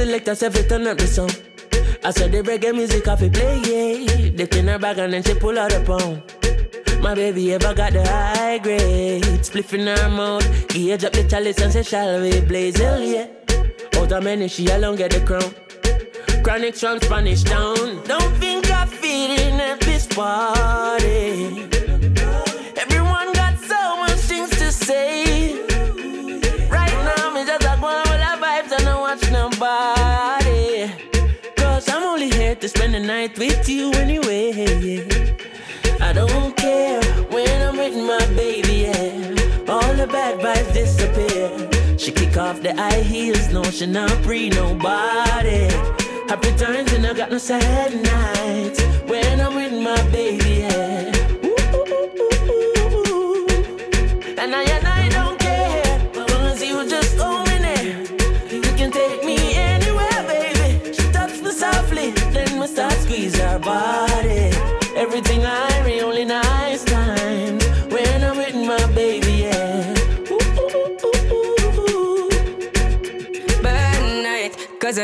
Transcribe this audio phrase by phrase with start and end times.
[0.00, 1.30] select us every turn up the song.
[2.02, 4.30] I said the reggae music off it play, yeah.
[4.30, 6.22] They in her bag and then she pull out a pound.
[7.02, 9.42] My baby ever got the high grade.
[9.46, 10.46] Spliff in her mouth.
[10.68, 12.78] Gauge up the chalice and say, shall we blaze?
[12.78, 13.26] Hell yeah.
[13.96, 15.52] Out of many, she alone get the crown.
[16.42, 18.02] Chronic from Spanish town.
[18.04, 21.79] Don't think I'm feeling at this party.
[33.28, 35.06] With you anyway.
[36.00, 39.68] I don't care when I'm with my baby, yeah.
[39.68, 41.98] All the bad vibes disappear.
[41.98, 45.68] She kick off the high heels, no, she not free nobody.
[46.28, 48.82] Happy times when I got no sad nights.
[49.06, 51.09] When I'm with my baby, yeah.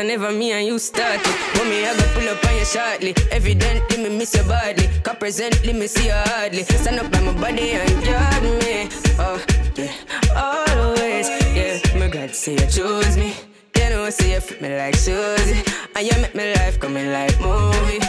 [0.07, 1.25] Never me and you started.
[1.57, 3.13] When me, I go pull up on you shortly.
[3.29, 4.87] Evidently, me miss you badly.
[5.03, 6.63] Cause presently, me see you hardly.
[6.63, 8.89] Stand up by my body and guard me.
[9.19, 9.43] Oh,
[9.75, 9.91] yeah,
[10.35, 11.99] always, yeah.
[11.99, 13.35] My God, say you choose me.
[13.75, 15.61] You know, say you fit me like Susie.
[15.95, 17.99] And you make my life coming like movie.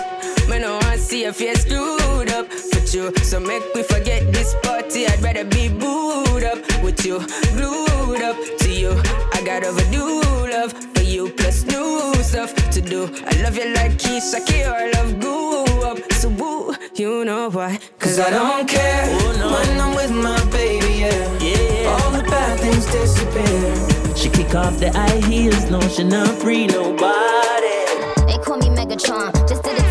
[0.49, 3.13] Me no want see your face screwed up with you.
[3.25, 5.07] So make we forget this party.
[5.07, 7.19] I'd rather be booed up with you,
[7.57, 8.93] glued up to you.
[9.33, 10.23] I got overdue
[10.59, 13.05] love you, plus new stuff to do.
[13.27, 15.99] I love you like Keisha K or love grew up.
[16.13, 17.79] So woo, you know why?
[17.99, 21.39] Cause I don't care oh, when I'm with my baby, yeah.
[21.41, 21.89] Yeah.
[21.91, 24.17] All the bad things disappear.
[24.17, 27.79] She kick off the high heels, no, she not free nobody.
[28.27, 29.88] They call me Megatron, just did a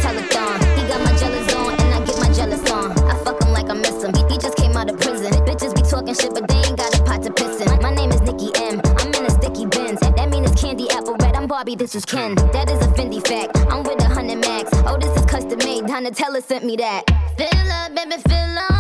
[11.67, 11.79] red.
[11.79, 12.35] This is Ken.
[12.53, 13.57] That is a Fendi fact.
[13.69, 14.69] I'm with a hundred max.
[14.85, 15.83] Oh, this is custom made.
[15.83, 17.03] Donatella sent me that.
[17.37, 18.76] Fill up, baby, fill on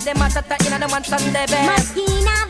[0.00, 1.94] cause them a tata inna them want some the best.
[1.94, 2.40] Maskina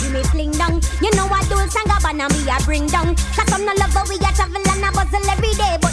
[0.00, 0.80] she me fling down.
[1.00, 3.14] You know I do it, sanga now me a bring down.
[3.16, 5.78] Cause I'm no lover, we a travel and a buzzle every day.
[5.80, 5.89] But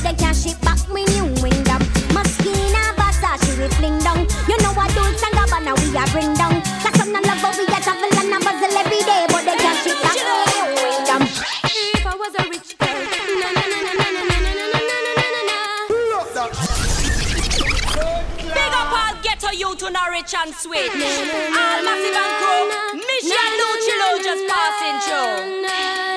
[20.28, 20.92] chance wait.
[20.92, 22.68] All massive and crow,
[23.00, 26.17] Michelle Lucillo just passing through.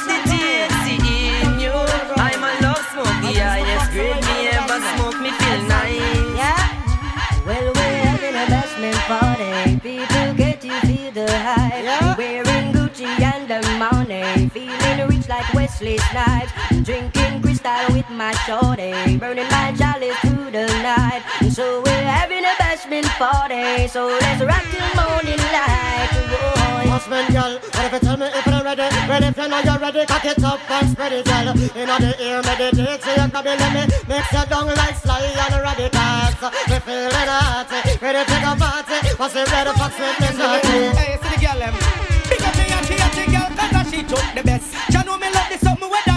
[15.81, 19.17] like Wesley Drinking crystal with my shorty.
[19.17, 21.23] Burning my jolly through the night.
[21.41, 23.87] And So we're having a bashment party.
[23.87, 26.09] So let's rock till morning light.
[26.29, 26.89] Whoa.
[26.91, 28.87] Husband, girl, what if you tell me if you're ready?
[29.09, 31.55] Well, if you know you're ready, cock it up and spread it, girl.
[31.55, 34.95] You know the ear, meditate, so you can be let me mix your down like
[34.95, 36.35] sly and radicals.
[36.69, 38.97] Me feeling hot, ready to go party.
[39.17, 40.77] What's the Red Foxx with me?
[40.99, 41.30] Hey,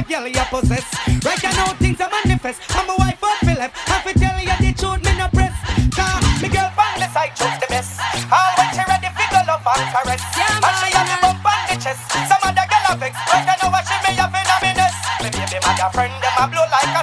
[0.05, 0.87] girl you possess.
[1.25, 2.61] Right know things are manifest.
[2.77, 3.73] I'm a wife of Philip.
[3.89, 5.55] I fi tell you the truth, me no press.
[5.97, 6.71] Car me girl
[7.01, 8.01] the side chose the best.
[8.29, 10.23] All when she ready fi go love and caress.
[10.37, 12.03] And she have the bump on the chest.
[12.29, 13.15] Some other girl a vex.
[13.33, 14.97] Right what she me have in a minute.
[15.25, 16.94] Me baby my girl friend them a blow like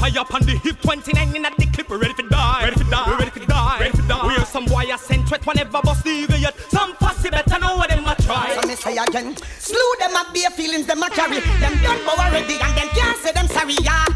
[0.00, 1.90] fire up on the hip 29 in at the clip.
[1.90, 2.64] We ready for die.
[2.64, 3.10] Ready for die.
[3.10, 3.78] We ready for die.
[3.80, 4.26] Ready for die.
[4.26, 6.56] We hear some boy a send threat whenever bust the eagle yet.
[6.70, 8.56] Some fussy better know what them a try.
[8.56, 11.40] So me say again, slew them up bare feelings them a carry.
[11.60, 14.06] Them done go already and them can't say them sorry, yeah.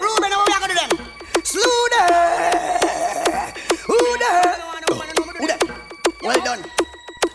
[0.00, 0.90] Ruben, what we are gonna do them?
[1.44, 2.10] Slew them.
[3.86, 4.42] Who them?
[5.38, 5.58] Who them?
[6.22, 6.64] Well done.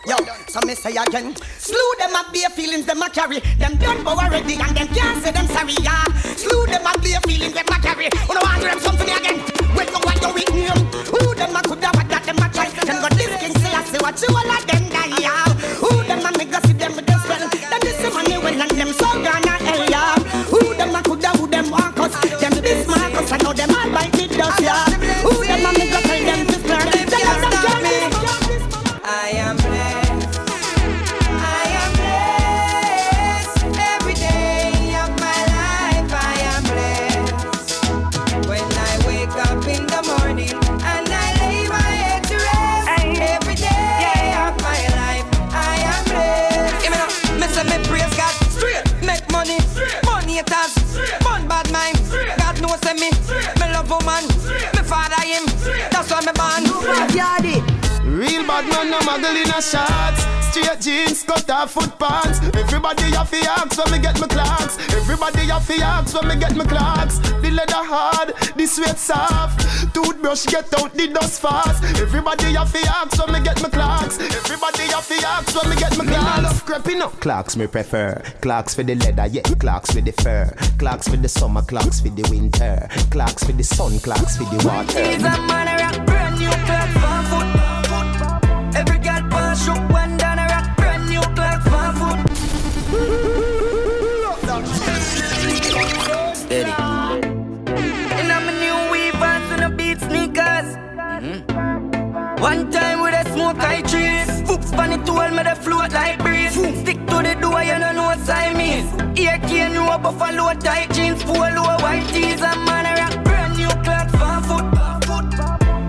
[0.06, 0.16] Yo,
[0.48, 3.40] so me say again, slew them up bare feelings them a carry.
[3.58, 6.04] Them done go already and them can't say them sorry, yeah.
[6.36, 8.08] Slew them and be a feeling them a carry.
[8.28, 9.38] Wanna want them something again.
[9.76, 10.78] When you want to with him.
[11.10, 12.68] Who them a coulda what that them a try.
[12.68, 14.83] Them got this king say I see what you all of them
[59.14, 60.22] muggle in a shorts.
[60.50, 62.40] Straight jeans, cut off foot pants.
[62.56, 64.78] Everybody have to ask when me get my Clarks.
[64.92, 67.18] Everybody have to ask when me get my Clarks.
[67.18, 69.60] The leather hard, the sweat soft.
[69.94, 71.82] Toothbrush get out the dust fast.
[72.00, 74.18] Everybody have to ask when me get my Clarks.
[74.20, 76.42] Everybody have to ask when me get my Clarks.
[76.42, 77.20] love creeping up.
[77.20, 78.22] Clarks me prefer.
[78.40, 79.42] Clarks for the leather, yeah.
[79.42, 80.52] Clarks for the fur.
[80.78, 82.88] Clarks for the summer, Clarks for the winter.
[83.10, 85.83] Clarks for the sun, Clarks for the water.
[110.04, 114.66] Buffalo tight jeans, polo white tees, and man a rock brand new Clarks for foot.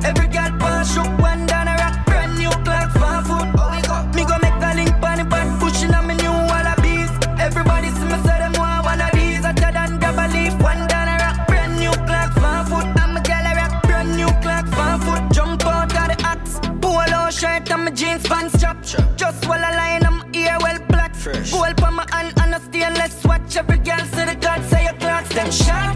[0.05, 3.47] Every girl pass shook one down a rock brand new Clarks for foot.
[3.59, 7.11] Oh, me go make a link on the back pushing on me new Wallabees.
[7.41, 9.43] Everybody see me say them want one of these.
[9.43, 10.53] Hotter than grab a leaf.
[10.63, 12.87] One down a rock brand new Clarks for foot.
[12.95, 15.23] I'm a gal a rock brand new Clarks for foot.
[15.33, 16.61] Jump out of the axe.
[16.79, 18.77] Polo shirt and my jeans pants chop.
[19.17, 21.13] Just while I line I'm ear well black.
[21.15, 21.51] Fresh.
[21.51, 22.44] Gold on my hand
[25.57, 25.94] Clarks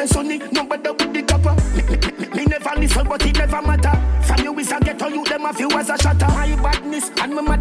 [0.00, 1.54] say sonny, no better with the copper.
[2.34, 3.92] Me, never listen, but it never matter.
[4.22, 6.28] From you is a ghetto, you them a few as a shatter.
[6.28, 7.56] My badness and my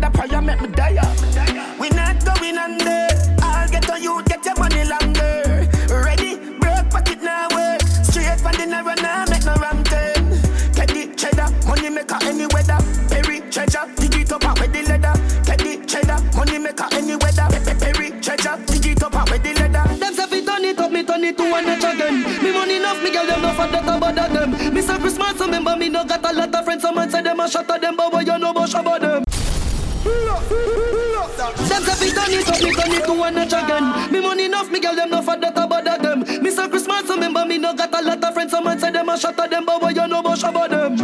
[32.00, 34.12] fi turn it up, me turn it to one again.
[34.12, 36.20] Me money enough, me girl them no for that about them.
[36.41, 38.51] Me say Christmas, so remember me no got a lot of friends.
[38.51, 40.98] Some man say them a shot at them, but boy you know about them.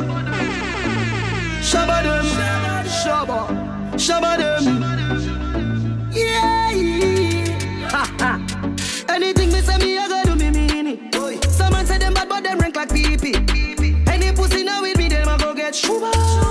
[1.62, 2.26] Shabba them,
[2.86, 3.40] shabba,
[3.98, 4.64] shabba them.
[6.12, 6.72] Yeah,
[7.90, 9.14] ha ha.
[9.14, 11.44] Anything me say me, I gotta do me mean it.
[11.52, 13.36] Some man say them bad, but them rank like pee pee.
[14.08, 16.45] Any pussy now with me, them a go get shuba.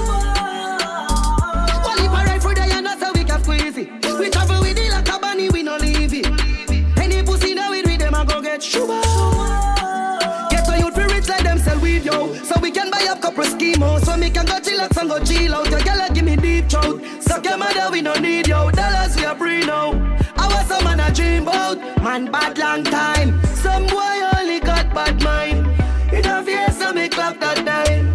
[17.64, 18.70] Mother, we no need yo.
[18.70, 19.92] Dollars we are free now.
[20.36, 21.78] I was some man a dream about.
[22.02, 23.28] Man bad long time.
[23.64, 25.66] Some boy only got bad mind.
[26.12, 28.13] In a face, so me clock that time.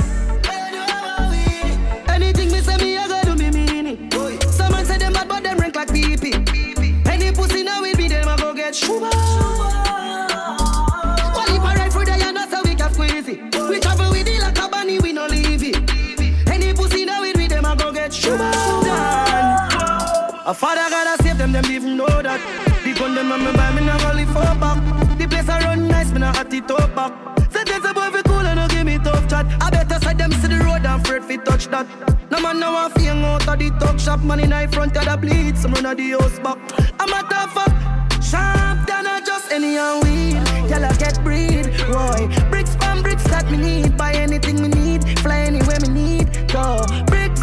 [20.50, 22.41] A father gotta save them, them even know that.
[22.84, 24.82] The gun them on me buy me gonna live for back.
[25.20, 27.13] The place I run nice, me not hot it up back.
[27.51, 29.46] Say there's a boy fi cool and no give me tough chat.
[29.62, 31.86] I better side them see the road and afraid fi touch that.
[32.32, 35.06] No man now a feel out of the talk shop, man in the front of
[35.06, 36.58] the bleed, some run of the house back.
[37.00, 40.41] I'm a tough fuck, sharp than a just any and weed.
[40.68, 42.25] Tell I get breed, boy.
[42.50, 46.48] Bricks from bricks that me need, buy anything me need, fly anywhere me need.
[46.50, 47.39] Go bricks,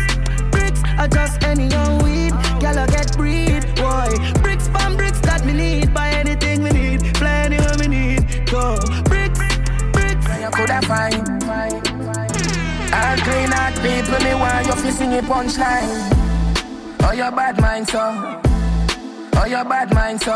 [0.51, 1.96] bricks, I just any and
[10.87, 11.19] Coulda.
[12.95, 16.13] All clean out people, me want you fi sing a punchline.
[17.03, 18.01] Oh, your bad mind, so.
[19.35, 20.33] Oh, your bad mind, so.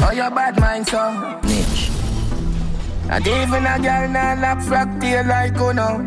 [0.00, 1.40] Oh, your bad mind, so.
[1.44, 1.90] Niche.
[3.10, 5.98] And even a girl nah lock frack tail like you know.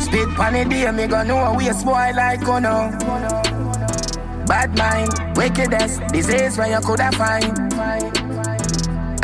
[0.00, 2.90] Spit pan the day, me go know a waste boy like you know.
[4.46, 8.17] Bad mind, wickedest disease where you coulda find.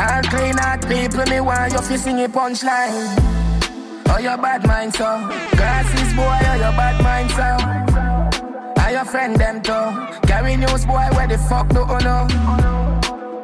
[0.04, 3.16] All clean out people, me want you fi sing a punchline.
[4.08, 5.04] Oh, your bad mind, so.
[5.56, 8.82] Glasses boy, oh, your bad mind, so.
[8.82, 9.72] Are your friend them too?
[10.28, 12.28] Carry news boy, where the fuck do you know?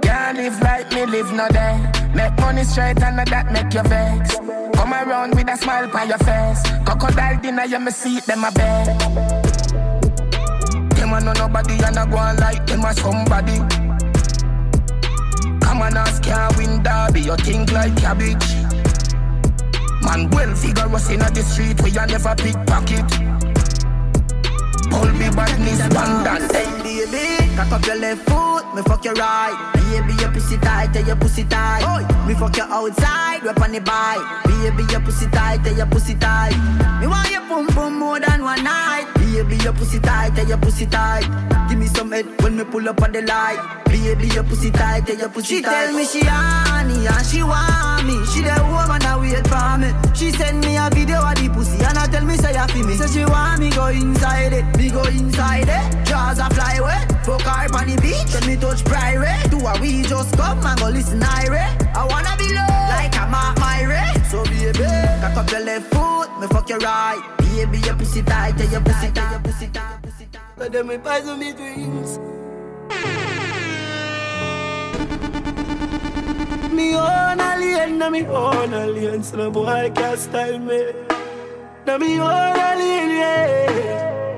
[0.03, 1.81] Can't live like me, live no day.
[2.15, 4.37] Make money straight and that make you vex.
[4.75, 6.63] Come around with a smile on your face.
[6.85, 9.01] Crocodile dinner, you me see them a bed.
[10.91, 13.90] Them a know nobody and a go on like them a somebody.
[15.81, 17.23] On, ask can't win derby.
[17.23, 18.55] You think like cabbage.
[20.03, 23.09] Man, well vigorous in the street where you never pickpocket.
[24.91, 26.53] Pull me badness, bandit.
[26.53, 29.57] Hey, baby, cock up your left foot, me fuck your right.
[29.75, 31.83] Baby, your pussy tight, tell your pussy tight.
[31.85, 34.45] Oi, me fuck you outside, rep on the bike.
[34.45, 36.57] Baby, your pussy tight, tell your pussy tight.
[37.01, 39.07] Me want your pum pum more than one night.
[39.17, 41.27] Baby, your pussy tight, tell your pussy tight.
[41.69, 43.59] Give me some head when me pull up on the light.
[43.87, 45.71] Baby, your pussy tight, tell your pussy she tight.
[45.71, 48.15] She tell me she honey and she want me.
[48.31, 49.91] She the woman that wait for me.
[50.15, 52.87] She send me a video of the pussy and I tell me say you feel
[52.87, 52.95] me.
[52.95, 56.07] Say she want me go inside it, me go inside it.
[56.07, 59.51] Jaws a fly away, fuck her on the beach, then me touch private.
[59.51, 61.77] Do a we just come and go listen Ire.
[61.95, 63.71] I wanna be low like I'm at my.
[64.31, 64.85] So baby,
[65.21, 67.21] cock up your left foot, me fuck your right.
[67.39, 70.43] Baby, your pussy tight, tell your pussy tight, your pussy tight, your pussy tight.
[70.57, 72.21] But them me poison me dreams.
[76.73, 80.93] Me own alien, na me own alien, so no boy can't style me.
[81.87, 84.30] Na me own alien, yeah.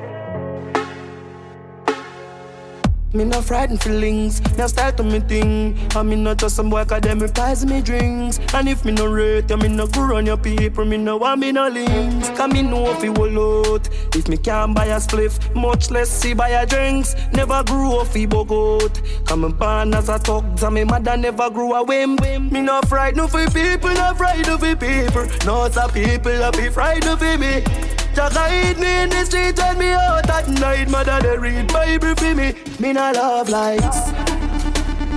[3.14, 5.78] Me no frightened feelings, me a style to me thing.
[5.94, 8.40] And me not just some boy them reprise me drinks.
[8.54, 11.40] And if me no rate you, me no go on your people, me no want
[11.40, 12.30] me no links.
[12.30, 13.86] Cause me know if you will out.
[14.14, 17.14] If me can't buy a spliff, much less see buy a drinks.
[17.32, 19.26] Never grew up fi bogot.
[19.26, 22.16] Come born as a thugs and me mother never grew a whim.
[22.50, 25.26] Me no frightened for people, no frightened for people.
[25.44, 28.01] No some people a be frightened for me.
[28.14, 30.88] Just hide me in the street when me out at night.
[30.88, 32.54] Mother they read Bible for me.
[32.78, 34.12] Me no love lights.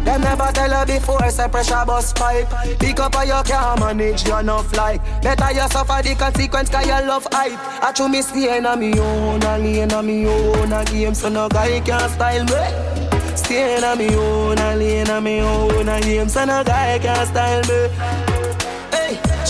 [0.05, 2.47] Them never tell her before, say pressure bus pipe.
[2.79, 5.01] Pick up or you can't manage your enough like.
[5.23, 7.59] Better you suffer the consequence cause you love hype.
[7.83, 11.15] I true me stay in a me own, a lane a me own a game,
[11.15, 13.35] so no guy can style me.
[13.35, 16.99] Stay in a me own, a lane a me own a game, so no guy
[16.99, 18.34] can style me.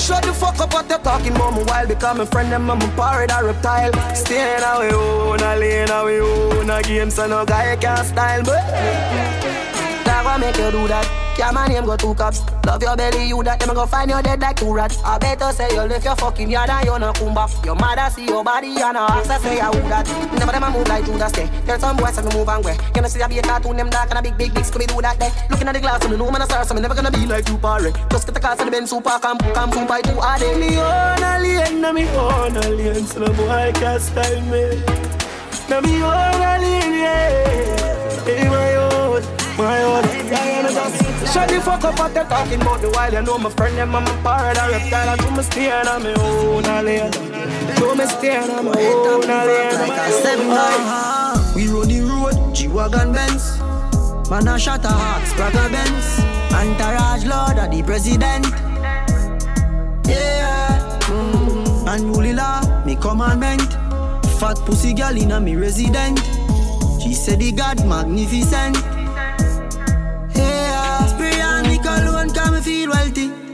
[0.06, 2.88] Shut the fuck up what you're talking about me while becoming friend them I'm a
[2.96, 3.91] pirate or reptile.
[4.13, 8.44] Staying away, own a lane away, own a game, so no guy can style.
[8.44, 11.24] That gonna make you do that.
[11.38, 12.41] Yeah, my name got two cups.
[12.65, 14.98] Love your belly, you that them go find you dead like two rats.
[15.04, 17.52] I better say you left your fucking yard and you no come back.
[17.65, 20.08] Your mother see your body and her ask say I who that.
[20.39, 21.50] Never them a move like Judas day.
[21.65, 22.78] Tell some boys to move and way.
[22.95, 24.88] You know see I be a cartoon them dark and a big big big scooby
[24.88, 25.32] do that day.
[25.50, 27.26] Looking at the glass and the know man a star, so me never gonna be
[27.26, 27.91] like you parry.
[28.10, 30.56] Just get the cars and the Benz super come come two by two a day.
[30.58, 34.82] Me own alien, na me own alien, so no boy can style me.
[35.69, 38.24] Na me own alien, yeah.
[38.24, 39.05] Hey, my own,
[39.58, 40.04] my own.
[41.36, 43.96] Shut the fuck up what they talking about the while you know my friend them
[43.96, 47.12] I'm a part of reptile I do me stay on my own alien
[47.76, 51.54] Do me stay on my own alien uh-huh.
[51.56, 53.60] We run the road, G-Wagon Benz.
[54.30, 56.20] Man a shot a heart, Spragga Benz.
[56.54, 58.46] Entourage Lord of the President.
[60.08, 61.88] Yeah mm-hmm.
[61.88, 63.74] Unruly law, me commandment.
[64.39, 66.20] Fat pussy girl in a me resident.
[67.02, 68.94] She said the God magnificent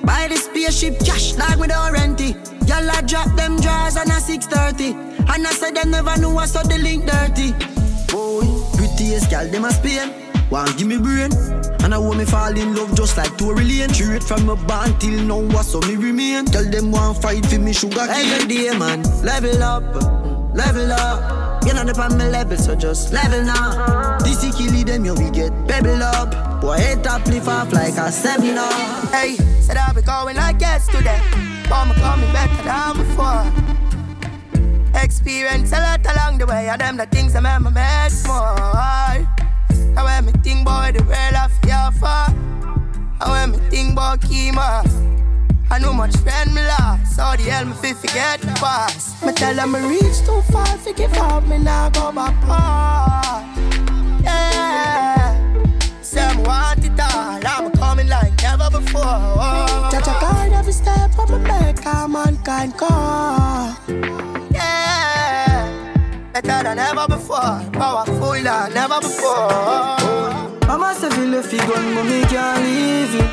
[0.04, 2.20] Buy the spaceship cash like me don't rent.
[2.20, 4.94] Y'all I drop them drawers on a 630.
[5.32, 7.52] And I said them never knew I saw the link dirty.
[8.12, 8.46] Boy,
[8.78, 10.14] prettiest gal them a Spain.
[10.50, 11.32] Want give me brain.
[11.84, 13.90] And I want me fall in love just like Tory Lane.
[13.94, 16.46] Straight from my band till now, what's so me remain.
[16.46, 18.10] Tell them want fight for me sugar cane.
[18.10, 19.84] Every day, man, level up,
[20.54, 21.64] level up.
[21.66, 24.18] You know the on my level, so just level now.
[24.20, 26.51] This is kill them, you we get pebble up.
[26.62, 29.10] Boy, head up, lift off like a up.
[29.10, 31.20] Hey, said I'll be going like yesterday.
[31.64, 33.46] But I'm coming better than before.
[35.02, 38.56] Experience a lot along the way, and them the things I remember made more.
[39.96, 42.30] Now when me think boy the real of your for.
[43.20, 44.86] Now when me think about Kima.
[45.72, 49.26] I know much friend me lost, so the hell me fi forget the past.
[49.26, 53.51] Me tell them me reach too far, fi give up, me now go back far.
[56.14, 59.02] Me want it all, I'm coming like never before.
[59.92, 63.76] Touch a guard every step of my back, I'm mankind call.
[64.52, 65.68] Yeah,
[66.34, 69.98] better than ever before, powerful than never before.
[70.68, 73.28] Mama say feel if you gone, but me can't leave you.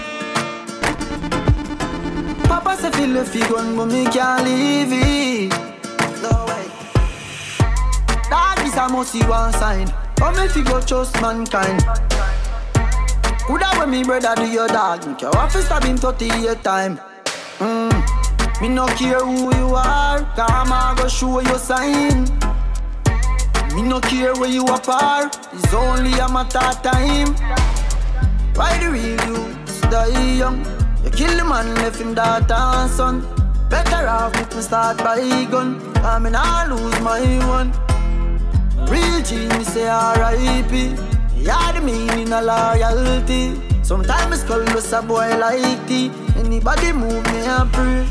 [2.47, 5.53] Papa say feel if you gone, but me can't leave it.
[6.23, 6.67] No way.
[8.31, 9.93] Dog is a must see one sign.
[10.17, 11.85] But me fi go trust mankind.
[13.49, 17.01] Coulda when me brother do your dog, me fi stab him 38 time.
[17.61, 18.61] Mm.
[18.61, 22.25] Me no care who you are, come I go show you sign.
[23.75, 27.35] Me no care where you apart, it's only a matter of time.
[28.53, 30.59] Why the real youths die young?
[31.03, 33.23] You kill the man, left him daughter and son.
[33.71, 37.73] Better off if me start by gun, I mean I lose my one.
[38.91, 41.08] Real G, me say R.I.P.
[41.49, 43.57] Yeah, the meaning of loyalty.
[43.83, 46.11] Sometimes skull just a boy like tea.
[46.37, 48.05] Anybody move me and pray.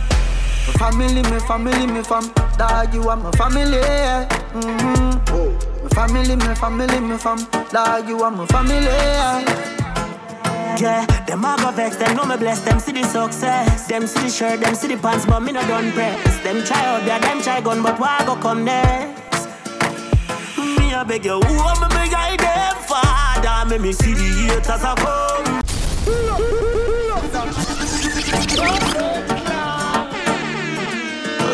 [0.66, 2.34] My family, my family, my fam.
[2.58, 3.78] Dog, you are my family.
[4.58, 5.84] Mm-hmm.
[5.84, 7.38] My family, my family, my fam.
[7.70, 8.90] Dog, you are my family.
[10.82, 13.88] Yeah, them a go vex, them know me bless, them see the success.
[13.88, 16.40] Them see the shirt, them see the pants, but me no done press.
[16.40, 19.17] Them try out there, them try gun, but why go come next?
[21.08, 23.70] Beg you, who am me beg I them father?
[23.70, 25.64] Make me see the haters a come.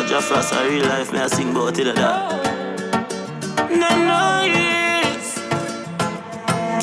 [0.08, 2.44] Jah Frost a real life, me a sing about it like that.
[3.70, 5.38] No, no, yes.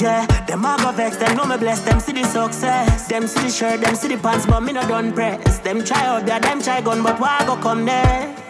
[0.01, 3.07] Yeah, them a go vex, them know me bless, them see the success.
[3.07, 5.59] Them see the shirt, them see the pants, but me no done press.
[5.59, 8.40] Them try out there, them try gun, but why go come next?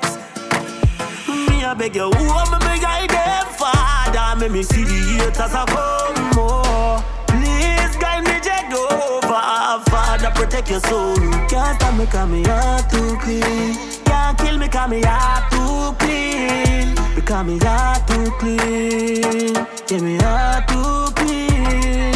[1.71, 4.37] A beg you, who am me beg I them father?
[4.41, 7.01] Make me see the haters a come more.
[7.27, 11.15] Please guide me Jehovah, Father protect your soul.
[11.47, 13.77] Can't stop me 'cause me heart too clean.
[14.03, 16.93] Can't kill me 'cause me heart too clean.
[17.15, 19.55] Because me heart too clean.
[19.87, 22.13] Yeah, me heart too clean.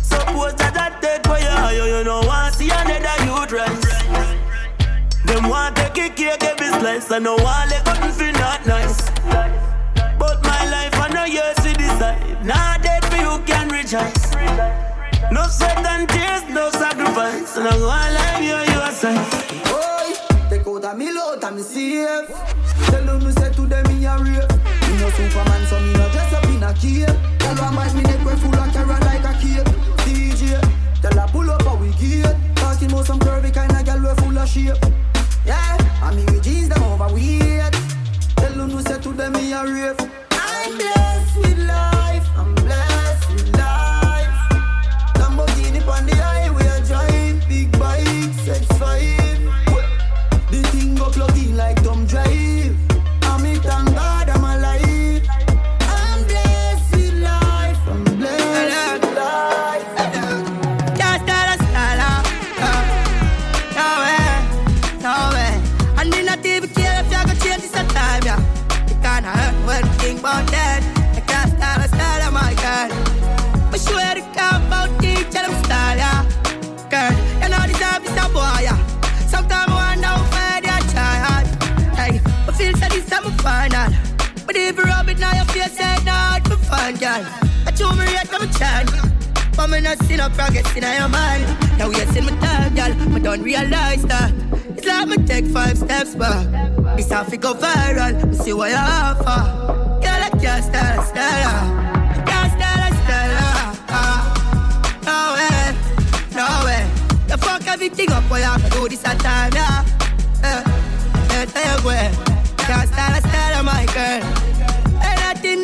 [0.00, 3.95] Suppose that I take for you, you, you know want see another youth rise.
[5.48, 9.10] Want take a cake every slice, I know want let nothing feel not nice.
[10.18, 12.44] But my life I know yours to decide.
[12.44, 14.34] Not dead for you can rejoice.
[15.30, 17.56] No sweat and tears, no sacrifice.
[17.56, 19.30] And I'm gonna live you, you are safe.
[19.70, 20.18] Boy,
[20.50, 22.26] take out a me load and me safe.
[22.90, 24.50] Tell them me say to them me a rape.
[24.50, 27.14] Me no Superman, so me no dress up in a cape.
[27.38, 29.66] Tell her my me neck we full of carrot like a cape.
[30.02, 30.58] DJ,
[31.02, 32.34] tell her pull up how we get.
[32.56, 34.74] Talking about some curvy kind of girl we full of shape.
[35.46, 37.72] Yeah, I mean we jeans them overweight.
[38.36, 40.00] Tell them me say to them me a rape.
[40.32, 42.26] I'm blessed with life.
[42.36, 42.95] I'm blessed
[84.56, 87.22] But if you rub it now, your face ain't not for fun, girl.
[87.66, 88.90] I chew me right from a chance.
[89.54, 91.44] But me not see no progress in your mind.
[91.76, 92.94] Now we in my time, girl.
[93.10, 94.32] Me don't realize that.
[94.70, 96.46] It's like me take five steps back.
[96.96, 98.26] This half it go viral.
[98.26, 100.00] Me see what you offer.
[100.00, 102.24] Girl, I can't stand a stella.
[102.24, 103.48] Can't stand a stella.
[103.92, 104.22] Ah,
[105.04, 105.68] No way,
[106.34, 107.28] no way.
[107.28, 109.84] The fuck everything up, boy, I do this at time, yeah.
[111.44, 112.10] Tell you where.
[112.56, 114.45] Can't style a style my girl.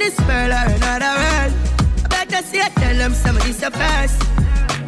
[0.02, 1.52] This world or another world.
[2.02, 4.18] I better see it, tell them some of this first.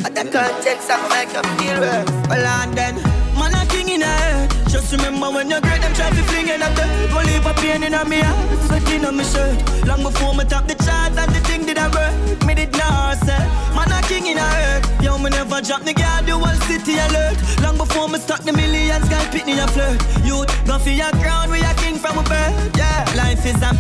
[0.03, 2.11] But the contents I make feel worse.
[2.27, 2.97] Well, and then,
[3.39, 4.49] man, a king in a.
[4.67, 6.91] Just remember when you're great, them try to fling in a dirt.
[7.15, 9.55] Go leave a pain in me heart, sweating on my shirt.
[9.87, 12.45] Long before me top the chart and the thing did I work.
[12.45, 14.83] Me did not man, a king in a.
[15.01, 17.39] Yo, me never drop the girl, the whole city alert.
[17.63, 20.03] Long before me start the millions, girl, pick me a flirt.
[20.27, 21.74] Youth, go for your crown, we a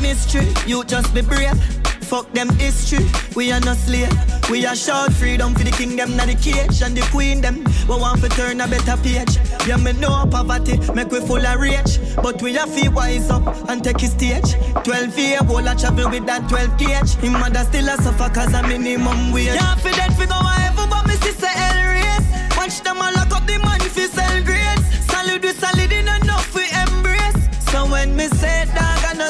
[0.04, 0.52] mystery.
[0.66, 1.58] You just be brave.
[2.04, 4.12] Fuck them history, we are not slave.
[4.50, 6.82] We are short freedom for the kingdom, not the cage.
[6.82, 9.38] And the queen them, we want to turn a better page.
[9.66, 11.98] Yeah, me know poverty, make we full of rage.
[12.16, 14.52] But we have to wise up and take a stage.
[14.84, 17.14] 12 year old, I travel with that 12 gauge.
[17.24, 19.56] Him mother still a suffer cause a minimum wage.
[19.56, 20.38] Yeah, for that we go
[20.68, 22.28] ever, but me sister L race.
[22.58, 24.84] Watch them all lock up the money for sell grades.
[25.08, 27.40] Solid we solid in enough we embrace.
[27.72, 28.28] So when me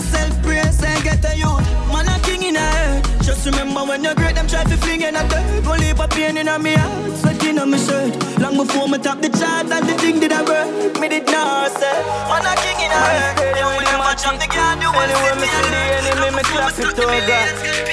[0.01, 0.83] say dog, I no self praise.
[0.83, 3.27] I get a youth, man a king in a earth.
[3.27, 5.23] Just remember when you're great, them try to fling in a.
[5.63, 8.15] Go leave a pain in a me heart, sweating on my shirt.
[8.39, 11.01] Long before me top the chart and the thing did I work.
[11.01, 13.57] Me did not say, man a king in a earth.
[13.57, 16.79] Yeah, we never jump the guard, you want Anyway, me see the enemy, me clap
[16.79, 17.85] it over.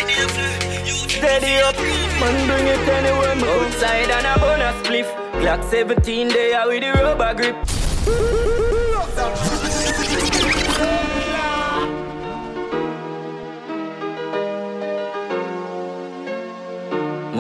[1.22, 3.48] Steady up, man, bring it anywhere me.
[3.52, 5.08] Outside and a bonus spliff.
[5.42, 8.61] Glock 17 there with the rubber grip.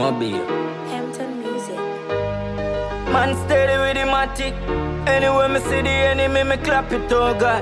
[0.01, 0.43] Mobile.
[0.89, 1.77] Hampton Music.
[3.13, 4.55] Man steady with the matic.
[5.07, 7.61] Anywhere me see the enemy, me clap it, oh God.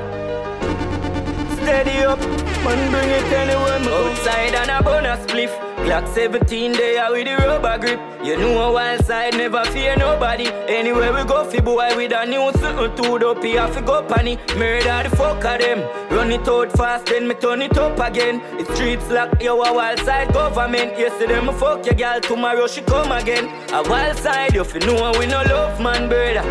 [1.57, 2.19] Steady up,
[2.63, 4.07] man bring it anywhere me go.
[4.09, 5.68] Outside and a bonus spliff.
[5.85, 7.99] Glock 17 there with the rubber grip.
[8.23, 10.47] You know a wild side never fear nobody.
[10.67, 13.43] Anywhere we go, fi boy with a new something to dope.
[13.43, 14.37] He have to go panny.
[14.57, 15.79] Murder the fuck of them.
[16.11, 18.41] Run it out fast, then me turn it up again.
[18.59, 20.99] It's streets lock, yo a wild side government.
[20.99, 23.45] Yesterday me fuck your girl, tomorrow she come again.
[23.73, 26.43] A wild side, you fi know we no love man, brother.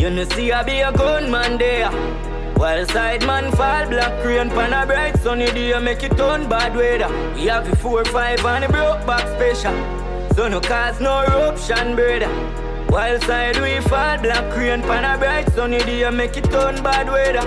[0.00, 2.29] You know see I be a gunman there.
[2.60, 6.76] While side man fall black rain pan a bright sunny day make it turn bad
[6.76, 7.08] weather.
[7.34, 9.72] We have the four five and the broke back special.
[10.34, 12.28] So no cause no eruption brother.
[12.92, 17.08] While side we fall black rain pan a bright sunny day make it turn bad
[17.08, 17.46] weather.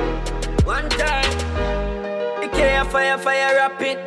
[0.65, 1.38] One time,
[2.41, 3.99] the care fire fire rapid.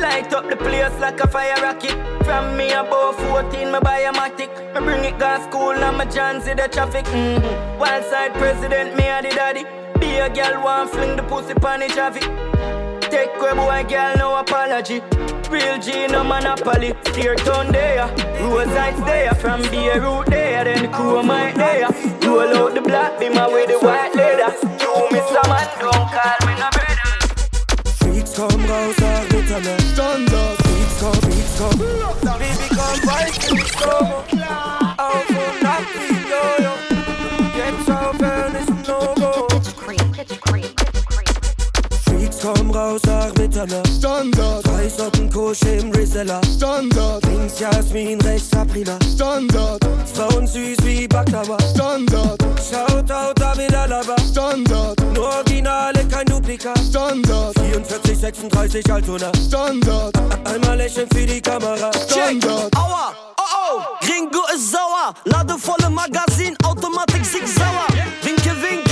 [0.00, 1.98] Light up the place like a fire rocket.
[2.24, 4.52] From me above 14, me buy a matic.
[4.74, 7.04] Me bring it gas school and my chance in the traffic.
[7.06, 7.80] Mm-hmm.
[7.80, 9.81] Wild side president, me a the daddy.
[10.02, 12.26] Be a girl want fling the pussy pon the traffic.
[13.08, 15.00] Take away boy girl no apology.
[15.48, 16.92] Real G no monopoly.
[17.06, 18.08] Steer turn there,
[18.40, 19.32] road sides there.
[19.34, 21.86] From Beirut there, then the crew might there.
[22.26, 24.50] Roll out the black beam with the white leather.
[24.82, 24.90] You
[25.38, 27.08] a man, don't call me no brother.
[27.98, 29.82] Freaks komm raus nach Mitternacht.
[29.92, 30.56] Standard.
[30.66, 31.78] Freaks komm, Freaks komm.
[32.40, 33.96] Baby, komm, weiß nicht so.
[34.98, 36.21] Auf und ab
[42.42, 43.86] komm raus nach Mitternacht.
[43.98, 44.66] Standard.
[44.66, 46.40] Drei Sorten Kusch im Reseller.
[46.56, 47.24] Standard.
[47.26, 48.98] Links Jasmin, rechts Aprila.
[49.14, 49.80] Standard.
[50.14, 51.56] Frauen süß wie Baklava.
[51.72, 52.38] Standard.
[52.58, 54.16] Schaut out David Alaba.
[54.30, 55.00] Standard.
[55.14, 56.78] Nur Originale, kein Duplikat.
[56.78, 57.54] Standard.
[57.58, 59.30] 44, 36 Altona.
[59.46, 60.12] Standard.
[60.44, 61.90] Einmal lächeln für die Kamera.
[62.08, 62.74] Standard.
[62.76, 65.14] Aua, oh oh, Ringo ist sauer.
[65.24, 67.86] Ladevolle Magazin, Automatik sig sauer.
[68.22, 68.91] Winke, winke,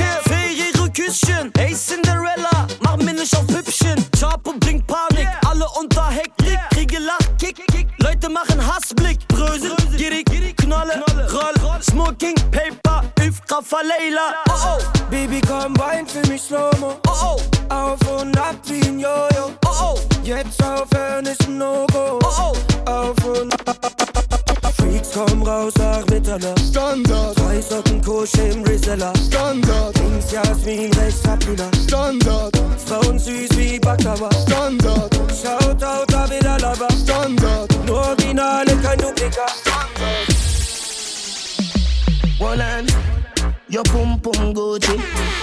[0.93, 1.53] Küsschen.
[1.57, 4.05] Hey Cinderella, mach mir nicht auf Hübschen.
[4.19, 6.59] Chapo bringt Panik, alle unter Hektik.
[6.71, 7.59] Kriege Lachkick,
[7.99, 9.19] Leute machen Hassblick.
[9.29, 10.27] Brösel, gierig,
[10.57, 14.35] Knolle, Roll, Smoking, Paper, Üfka, Leila.
[14.49, 16.97] Oh oh, Baby, komm, wein für mich Slow-Mo.
[17.09, 17.37] oh
[17.71, 19.53] oh, Auf und ab wie ein Jojo.
[19.67, 22.19] oh oh, Jetzt aufhören ist ein No-Go.
[22.23, 22.91] oh oh.
[22.91, 23.55] Auf und.
[24.77, 26.61] Freaks komm raus nach Mitternacht.
[26.71, 27.39] Standard.
[27.39, 29.13] Drei Socken Kusch im Reseller.
[29.29, 29.99] Standard.
[29.99, 31.71] Links Jasmin, rechts Aprila.
[31.87, 32.53] Standard.
[32.87, 34.31] Frauen süß wie Baklava.
[34.47, 35.17] Standard.
[35.43, 36.89] Schaut out David Alaba.
[37.03, 37.87] Standard.
[37.87, 39.55] Nur Originale, kein Duplikat.
[42.39, 42.91] One hand,
[43.71, 44.97] your pum pum Gucci.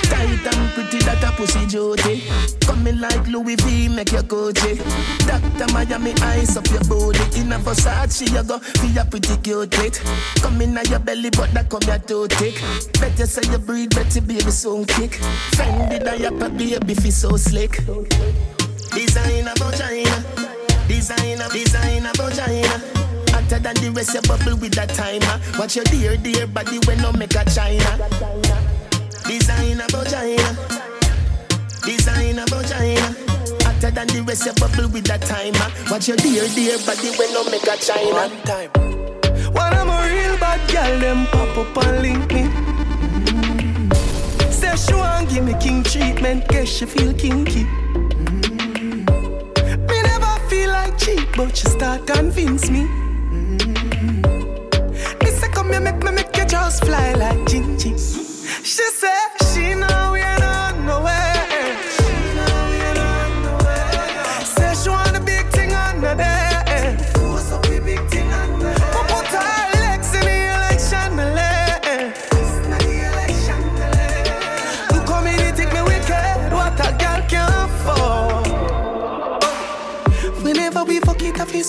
[0.03, 2.23] Tight and pretty that a pussy duty.
[2.61, 4.77] Coming like Louis V, make your Gucci.
[5.25, 7.39] Doctor Miami, ice up your booty.
[7.39, 10.01] In a Versace, you go feel a pretty cute it.
[10.41, 12.61] Come in your belly, but that come your too thick.
[12.99, 15.11] Better say you breathe, better baby soon kick.
[15.51, 17.79] Fendi diaper, baby feel so slick.
[18.91, 20.23] Designer vagina,
[20.87, 22.96] designer, designer vagina.
[23.47, 25.39] Hot Hotter than the rest, you bubble with that timer.
[25.57, 27.97] Watch your dear, dear body when no make a China.
[29.23, 30.57] Designer vagina.
[31.83, 33.15] Designer vagina.
[33.63, 35.71] Hotter than the rest, you bubble with that timer.
[35.89, 38.27] Watch your dear, dear body when no make a China.
[38.27, 38.69] One time.
[39.53, 42.51] When I'm a real bad girl, them pop up and link me.
[44.51, 47.63] Say she want give me king treatment, guess she feel kinky.
[49.87, 53.06] Me never feel like cheap, but she start convince me.
[55.77, 57.93] Me make me make you just fly like Gingy.
[58.65, 59.19] She say
[59.53, 60.36] she know we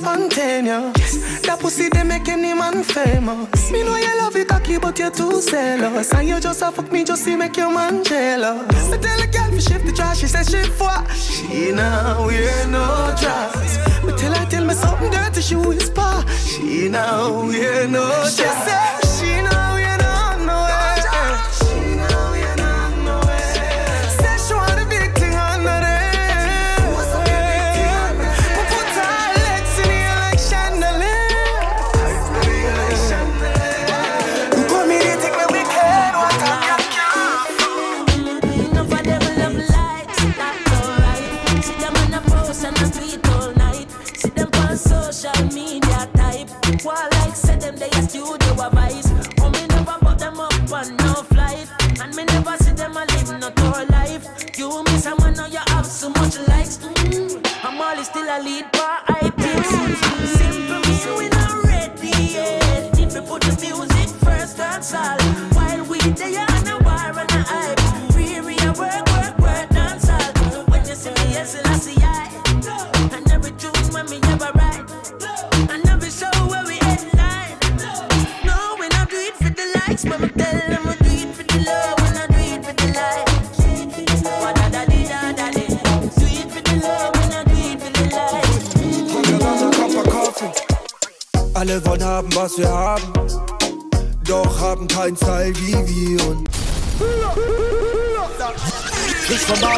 [0.09, 1.41] I spontaneous.
[1.43, 3.71] That pussy they make any man famous.
[3.71, 6.13] Me know you love it cocky, but you're too zealous.
[6.15, 8.93] And you just a fuck me just to make your man jealous.
[8.93, 11.11] I tell a girl to shift the trash, she says she fuck.
[11.11, 13.79] She now wear no dress.
[14.03, 16.25] Me tell her tell me something dirty, she whisper.
[16.39, 19.08] She now wear no dress.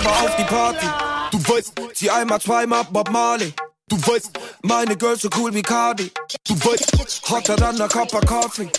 [0.03, 0.87] Barber auf die Party.
[1.31, 3.53] Du weißt, zieh einmal, zweimal Bob Marley.
[3.89, 4.31] Du weißt,
[4.63, 6.11] meine Girls so cool wie Cardi.
[6.47, 8.71] Du weißt, hotter dann der Copper Coffee.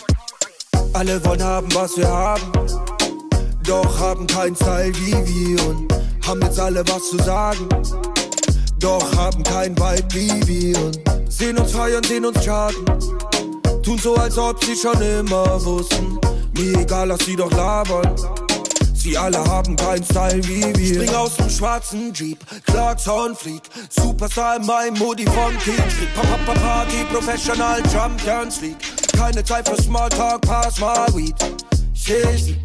[0.92, 2.52] Alle wollen haben, was wir haben.
[3.64, 5.92] Doch haben keinen Style wie wir und
[6.26, 7.68] haben jetzt alle was zu sagen.
[8.78, 12.84] Doch haben kein Vibe wie wir und sehen uns feiern, sehen uns charten.
[13.82, 16.18] Tun so, als ob sie schon immer wussten.
[16.54, 18.41] Mir egal, lass sie doch labern.
[19.02, 20.94] Sie alle haben keinen Style wie wir.
[20.94, 23.62] Spring aus dem schwarzen Jeep, Clarks Hornfleet.
[23.90, 26.14] Superstar in meinem Moody von King Street.
[26.14, 28.76] Papa Papa Party, Professional Champions League.
[29.16, 31.34] Keine Zeit für Smalltalk, pass mal Weed.
[31.92, 32.56] Shizzy,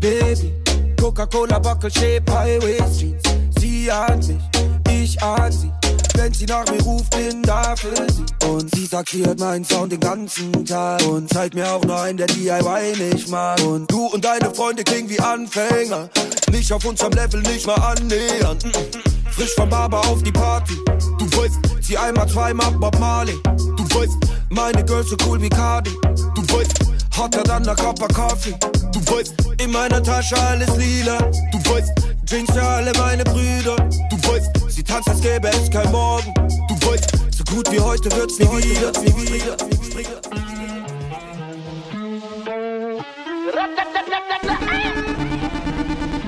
[0.00, 0.52] Baby,
[1.00, 3.30] Coca-Cola, Buckle, Shape, Highway Streets.
[3.60, 5.79] Sie an mich, ich an sie.
[6.22, 8.46] Wenn sie nach mir ruft, bin da für sie.
[8.46, 11.02] Und sie sagt, sie hört meinen Sound den ganzen Tag.
[11.06, 13.58] Und zeigt mir auch noch einen, der DIY nicht mag.
[13.62, 16.10] Und du und deine Freunde klingen wie Anfänger.
[16.50, 18.58] Nicht auf unserem Level, nicht mal annähern.
[18.62, 19.30] Mm, mm.
[19.30, 20.74] Frisch vom Barber auf die Party.
[21.18, 23.40] Du weißt, sie einmal, zweimal Bob Marley.
[23.44, 24.12] Du weißt,
[24.50, 25.92] meine Girls so cool wie Cardi.
[26.34, 26.80] Du weißt,
[27.16, 28.54] hotter dann der Copper Coffee.
[28.92, 31.16] Du weißt, in meiner Tasche alles lila.
[31.50, 33.74] Du weißt, Drinks für alle meine Brüder.
[34.08, 36.32] Du weißt, sie tanzt, als gäbe es kein Morgen.
[36.68, 38.92] Du weißt, so gut wie heute wird's nie wieder.
[39.02, 39.56] Nie wieder.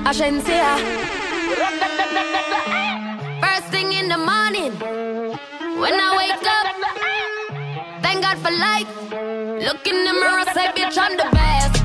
[0.03, 0.75] Agencia.
[3.39, 4.73] First thing in the morning,
[5.79, 6.67] when I wake up,
[8.01, 8.89] thank God for life.
[9.65, 11.82] Look in the mirror, say, bitch, I'm the best,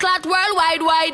[0.00, 1.13] blood clot worldwide, wide.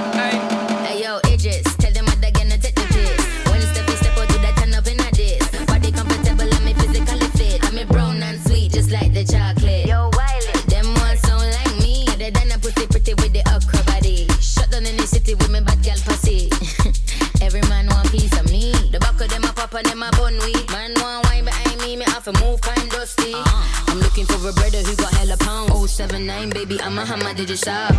[19.81, 20.69] and them a bun weed.
[20.71, 23.33] Man want wine behind me, me have to move kind dusty.
[23.33, 25.71] I'm looking for a brother who got hella pound.
[25.89, 27.91] 079, baby, I'm a hammer, did you stop?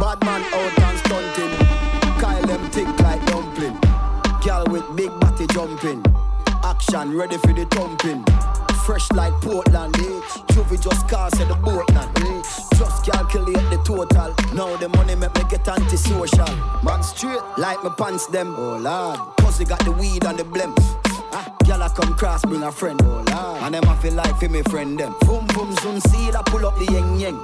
[0.00, 1.52] Bad man out and stunting.
[2.20, 3.78] Kyle them thick like dumpling.
[4.42, 6.02] Girl with big body jumping.
[6.64, 8.24] Action ready for the thumping.
[8.84, 10.20] Fresh like Portland, eh?
[10.52, 12.42] Juvie just cast at the boat land, eh?
[12.76, 14.34] Just calculate the total.
[14.54, 16.56] Now the money make me get antisocial.
[16.82, 18.54] Man straight like my pants them.
[18.56, 20.99] Oh lord, pussy got the weed and the blem.
[21.72, 23.00] I come cross bring a friend.
[23.04, 25.14] Oh and them I feel like for me friend them.
[25.20, 27.40] Boom boom zoom see I pull up the yeng yeng.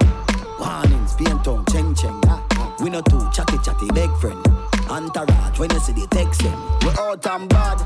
[0.59, 2.19] Warnings, paint tongue, cheng cheng.
[2.27, 2.43] Ah.
[2.79, 4.45] We no too chatty chatty big friend.
[4.89, 6.59] Entourage when you see the text them.
[6.81, 7.77] We out and bad,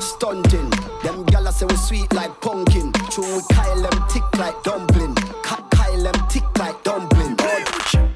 [0.00, 0.70] stunting.
[1.02, 2.92] Them gyal say we sweet like pumpkin.
[3.10, 5.14] True we Kyle them tick like dumpling.
[5.42, 7.36] Ka- Kyle them tick like dumpling.
[7.38, 8.10] Oh,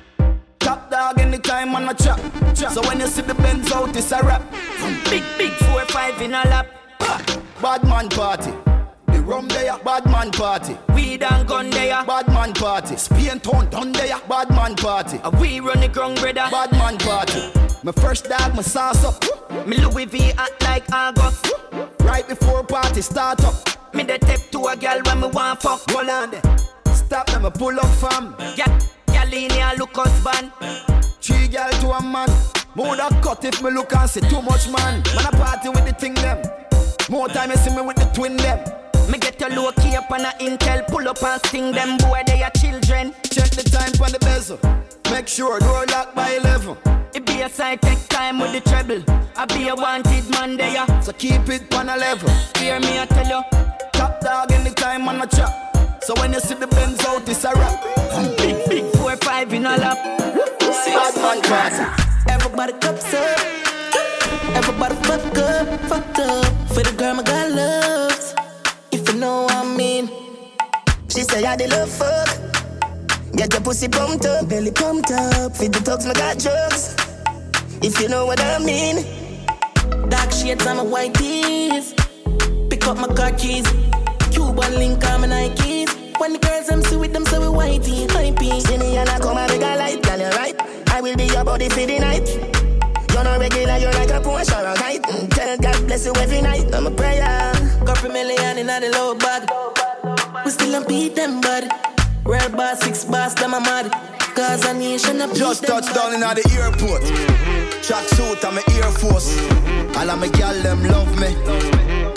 [0.59, 2.21] Top dog anytime on a chop.
[2.57, 4.43] So when you see the Benz out, it's a rap.
[5.11, 6.67] Big big four five in a lap.
[6.99, 8.53] Bad man party.
[9.09, 10.77] The rum there, bad man party.
[10.95, 12.97] Weed and gun there, bad man party.
[12.97, 15.19] Spain town done there, bad man party.
[15.25, 17.41] A we run the ground, brother, bad man party.
[17.83, 19.67] My first dog, my sauce up.
[19.67, 21.53] Me Louis V act like August.
[22.01, 23.55] Right before party start up.
[23.95, 25.91] Me the tip to a girl when me want fuck.
[25.91, 26.43] Hold on there.
[26.95, 28.35] Stop them, I pull up fam.
[28.57, 30.53] Yeah, girl in here look husband.
[31.21, 32.29] Three girl to a man.
[32.75, 35.03] Mood a cut if me look and see too much man.
[35.15, 36.66] Man a party with the thing them.
[37.09, 38.59] More time you see me with the twin them.
[39.09, 42.23] Me get a low key up on a intel, pull up and sting them boy
[42.27, 43.15] they are children.
[43.23, 44.59] Check the time on the bezel.
[45.13, 46.77] Make sure door lock by 11.
[47.15, 49.05] It be a side take time with the treble.
[49.37, 50.85] I be a wanted man there.
[51.01, 52.29] So keep it on a level.
[52.59, 53.43] Hear me I tell you.
[53.93, 55.53] Top dog anytime on a chop.
[56.03, 57.85] So when you see the Benz out, it's a rap.
[58.37, 59.97] Big, big four five in a lap.
[59.97, 62.03] Bad man party.
[62.29, 63.39] Everybody cups up.
[64.57, 66.66] Everybody fuck up, fuck up.
[66.77, 68.35] For the girl my God loves.
[68.93, 70.11] If you know what I mean.
[71.09, 72.29] She say I the love fuck.
[73.35, 75.57] Get your pussy pumped up, belly pumped up.
[75.57, 76.95] Feed the dogs, my got drugs.
[77.81, 78.97] If you know what I mean.
[80.11, 81.95] Dark shades on my white tees.
[82.69, 83.65] Pick up my car keys.
[84.31, 86.21] Cuban link on my Nikes.
[86.21, 88.61] When the girls I'm see with them, so we whitey, hypey.
[88.61, 90.55] See me and I come and make a light, girl, you right.
[90.91, 92.66] I will be your body for the night.
[93.17, 95.03] You're not regular, you're like a Porsche or a kite.
[95.05, 96.75] Mm, Tell God bless you every night.
[96.75, 97.51] I'm a prayer.
[97.87, 99.49] Couple million in the low bag.
[100.45, 101.65] We still don't beat them, bud.
[102.27, 103.91] Real boss, six boss, them a mad.
[104.35, 107.05] Cause a nation up Just touched down in the airport.
[107.83, 109.33] Track suit, I'm a Air Force.
[109.97, 111.29] All of my gal them love me.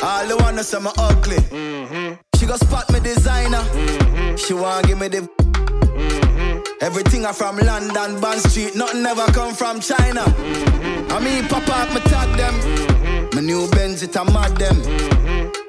[0.03, 2.17] All the wanna say me ugly.
[2.35, 3.63] She go spot me designer.
[4.35, 5.48] She wanna give me the.
[6.81, 10.23] Everything I from London, Bond Street, nothing ever come from China.
[11.09, 12.55] I mean, pop up, me tag them.
[13.33, 14.77] My new Benz, it a mad them.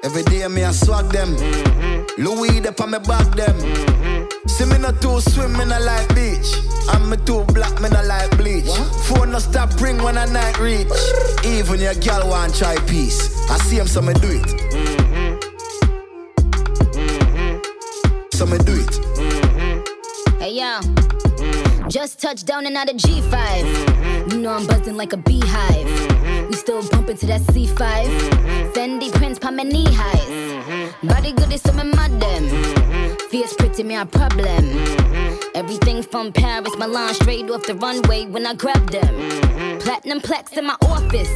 [0.03, 1.35] Every day me I swag them.
[2.17, 3.57] Louis, they on me back them.
[4.47, 6.55] See me not too swim, me not like beach.
[6.93, 8.71] And me too black, me not like bleach.
[9.07, 10.87] Phone no stop ring when I night reach.
[11.45, 13.49] Even your girl want try peace.
[13.49, 14.47] I see him, so me do it.
[18.33, 19.10] So me do it.
[20.51, 20.81] Yo,
[21.87, 24.33] just touched down and out of G5.
[24.33, 25.85] You know I'm buzzing like a beehive.
[26.49, 27.77] We still bumping to that C5.
[28.73, 30.93] Fendi prints, pa my knee highs.
[31.03, 32.49] Body good is some madam.
[33.29, 34.65] Fierce pretty, me a problem.
[35.55, 39.79] Everything from Paris, Milan, straight off the runway when I grab them.
[39.79, 41.31] Platinum plex in my office.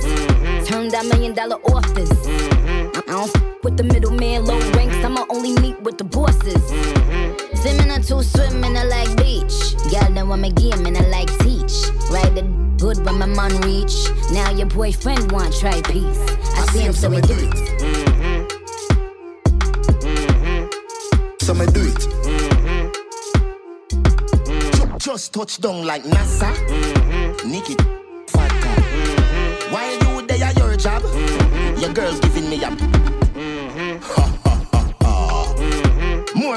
[0.68, 2.11] Turned that million dollar office.
[2.28, 4.97] I don't f- with the middleman, low ranks.
[4.97, 7.44] I'ma only meet with the bosses.
[7.66, 9.74] Swimming or two swimming, a like beach.
[9.91, 11.74] Y'all know I'm a game and I like teach.
[12.11, 12.43] Ride the
[12.78, 13.95] good when my man reach.
[14.32, 16.20] Now your boyfriend want try peace.
[16.57, 17.57] I, see him, so we do it.
[21.41, 22.01] So me do it.
[24.76, 26.53] Ju- Just touch down like NASA.
[27.47, 27.74] Nicki,
[28.28, 28.84] fuck up.
[29.72, 31.01] While you there, your job.
[31.01, 31.82] Mm-hmm.
[31.82, 33.05] Your girl's giving me a.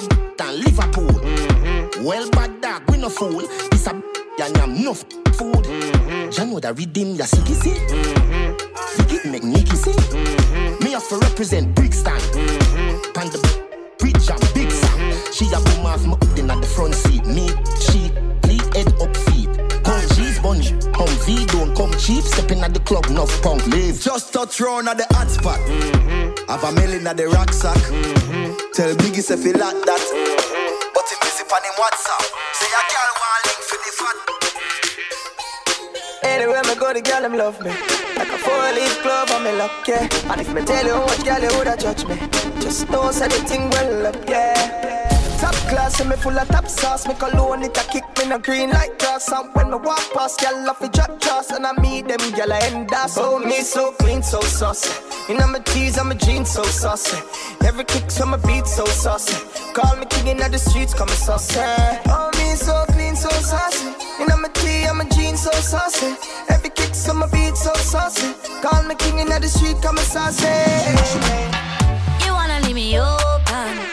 [0.01, 2.05] More than Liverpool.
[2.05, 3.41] Well, bad dog, we no fool.
[3.71, 5.03] This a and yam enough
[5.35, 5.65] food.
[5.65, 6.31] Mm-hmm.
[6.45, 7.71] know that redeem ya see see.
[7.71, 9.33] Mm-hmm.
[9.33, 9.91] Make Nicki see.
[9.91, 10.85] Mm-hmm.
[10.85, 12.13] Me have to represent Brixton.
[12.13, 13.21] Mm-hmm.
[13.21, 13.69] And the
[14.31, 15.33] and big Sam.
[15.33, 17.27] She a boom off up in at the front seat.
[17.27, 17.49] Me,
[17.83, 18.13] she,
[18.47, 19.51] lead head up feet.
[19.83, 22.23] Come cheese bunch, come V don't come cheap.
[22.23, 24.01] Stepping at the club, enough punk leave.
[24.01, 25.59] Just a round at the hot spot.
[25.61, 26.51] Mm-hmm.
[26.51, 27.77] Have a million at the rucksack.
[27.77, 28.28] Mm-hmm.
[28.79, 30.03] Tell Biggie if he like that.
[30.95, 32.31] But him busy on him WhatsApp.
[32.55, 34.19] Say a girl want link for the fat.
[36.23, 37.73] Anywhere me go, the girl them love me.
[38.15, 40.07] Like a four-leaf glove on me luck, yeah.
[40.31, 42.21] And if me tell you what girl you woulda judge me,
[42.61, 44.88] just know say the thing well up, yeah.
[45.69, 47.07] Class, and me full of top sauce.
[47.07, 49.31] Me cologne it a kick me no green like grass.
[49.31, 51.53] And when me walk past, y'all love it drop trust.
[51.53, 53.17] And I meet them, y'all end us.
[53.19, 54.91] Oh, me so clean, so saucy.
[55.65, 57.19] Tees, I'm a jeans, so saucy.
[57.65, 59.37] Every kick from my beat, so saucy.
[59.75, 61.61] Call me king in the streets, call me saucy.
[62.07, 63.87] Oh, me so clean, so saucy.
[64.27, 66.17] Know my tee, I'm a jeans, so saucy.
[66.49, 68.33] Every kick from my beat, so saucy.
[68.63, 70.49] Call me king in the street, come saucy.
[72.25, 73.88] You wanna leave me open?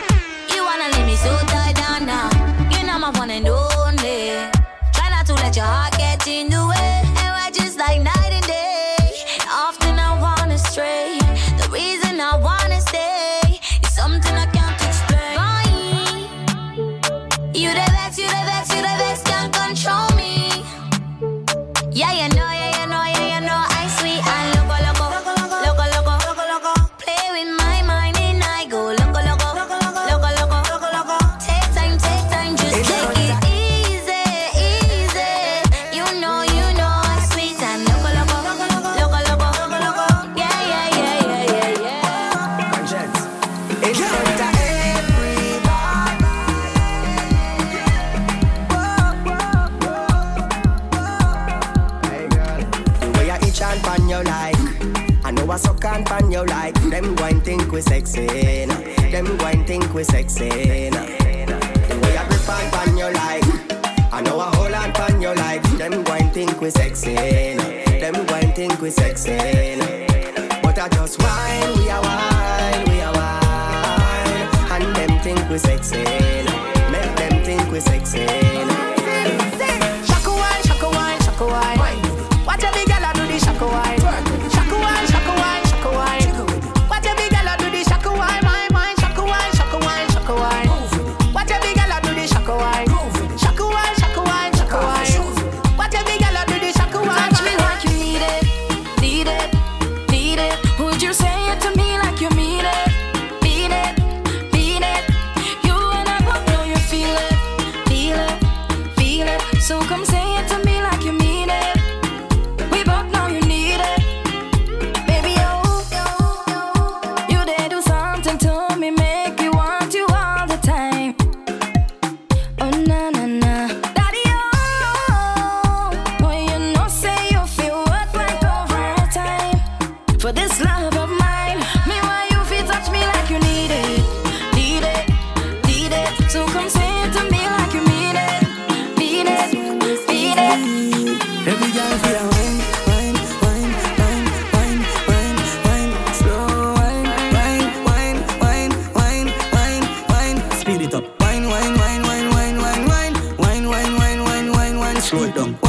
[155.06, 155.65] Slow it down,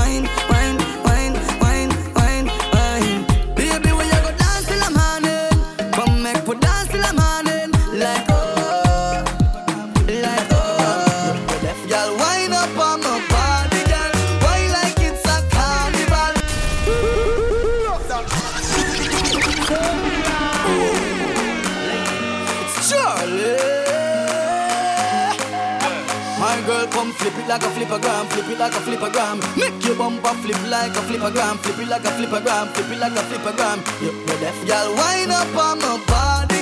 [27.46, 29.38] it like a flippergram, flip it like a flippergram.
[29.56, 33.12] Make your bumper flip like a flippergram, flip it like a flippergram, flip it like
[33.12, 33.78] a flippergram.
[34.02, 36.55] You know that, girl, wind up on my body,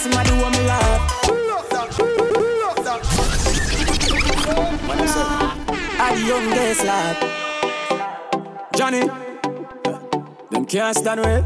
[0.00, 1.00] somebody want me laugh.
[6.02, 7.16] I the youngest lad.
[8.76, 9.02] Johnny,
[10.50, 11.44] them can't stand with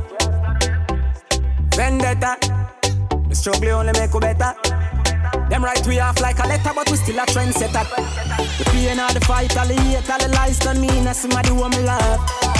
[1.74, 2.36] vendetta.
[3.28, 4.54] The struggle only make you better.
[5.50, 7.84] Them right we off like a letter, but we still a trendsetter.
[8.58, 11.08] The pain of the fight, all the hate, all the lies done mean.
[11.08, 12.53] I somebody want me love.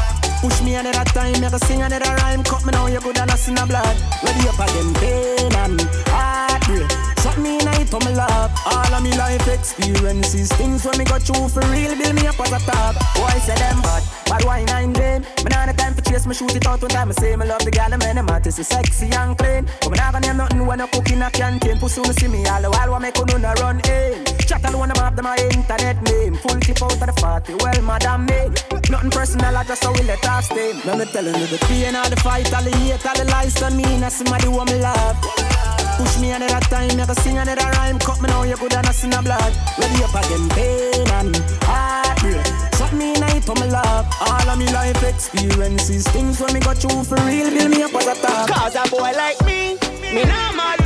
[0.45, 2.43] Push me another time, a sing another rhyme.
[2.43, 3.97] Cut me now, you good and I sin a blood.
[4.23, 7.14] Ready up again, pain and heartbreak.
[7.35, 8.53] Shot me in it, me love.
[8.67, 12.39] All of me life experiences, things when me got through for real, build me up
[12.39, 12.95] as a top.
[13.19, 14.03] Why say them bad?
[14.27, 15.23] Bad wine I'm vain.
[15.43, 17.09] Me not the time for chase, me shoot it out one time.
[17.09, 19.67] I say me love the gal, and man, heart is sexy and clean.
[19.81, 21.79] But me not gonna name nothing when I cook in a canteen.
[21.79, 24.25] Pussy wanna see me all the while, what make you run in.
[24.47, 26.37] Chat alone about them my internet name.
[26.37, 28.47] Full tip out of the party, well, madam me.
[28.91, 30.73] Nothing personal, I just how we let us stay.
[30.87, 33.61] Now me telling you the pain all the fight, all the hate, all the lies
[33.61, 33.99] on me.
[33.99, 35.74] Now somebody who me love.
[35.97, 37.99] Push me another time, make a sing another rhyme.
[37.99, 39.53] Cut me now, you good and I sin a blood.
[39.79, 42.47] Ready up again, pain and heartbreak.
[42.75, 44.07] Shot me night for my love.
[44.21, 47.95] All of me life experiences, things when me got through for real, build me up
[47.95, 48.49] as a top.
[48.49, 49.79] Cause a boy like me,
[50.13, 50.81] me nah mad.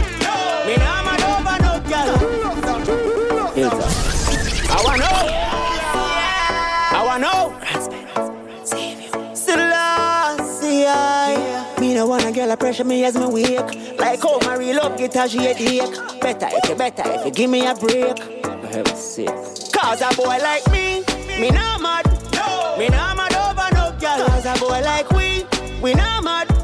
[0.66, 2.18] Me nah mad over no girl.
[4.70, 5.38] I wanna know.
[12.39, 13.99] Girl a pressure me as me wake.
[13.99, 16.20] Like how my real love get a headache.
[16.20, 18.16] Better if you better if you give me a break.
[18.43, 19.28] For heaven's sake.
[19.72, 21.03] Cause a boy like me,
[21.41, 22.07] me nah mad.
[22.78, 24.26] Me nah mad over no girl.
[24.28, 25.45] Cause a boy like we,
[25.82, 26.57] we nah mad.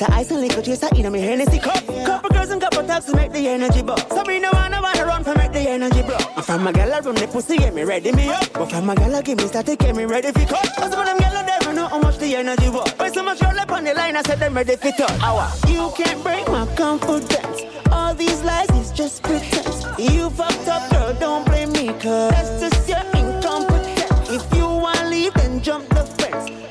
[0.00, 1.86] It's a ice and liquor chaser in me Hennessy cup.
[2.06, 4.02] Couple girls and couple talks to make the energy buzz.
[4.08, 6.16] So me no wanna wanna run for make the energy blow.
[6.36, 8.50] And from my gal I run the pussy get me ready me up.
[8.54, 10.74] But from my gal I give me static get me ready for cut.
[10.74, 12.90] Cause some of them gal I never know how much the energy was.
[12.94, 15.20] But so much roll up on the line I said them ready for touch.
[15.20, 15.52] Hour.
[15.68, 17.60] You can't break my confidence.
[17.92, 19.84] All these lies is just pretense.
[19.98, 24.30] You fucked up girl don't blame me cause that's just your incompetence.
[24.30, 26.69] If you wanna leave then jump the fence.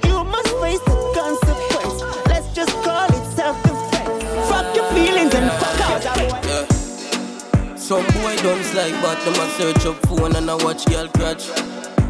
[4.94, 6.46] Feelings and fuck out.
[6.46, 7.76] Yeah.
[7.76, 11.50] Some boy don't like but them a search up phone and I watch girl cratch.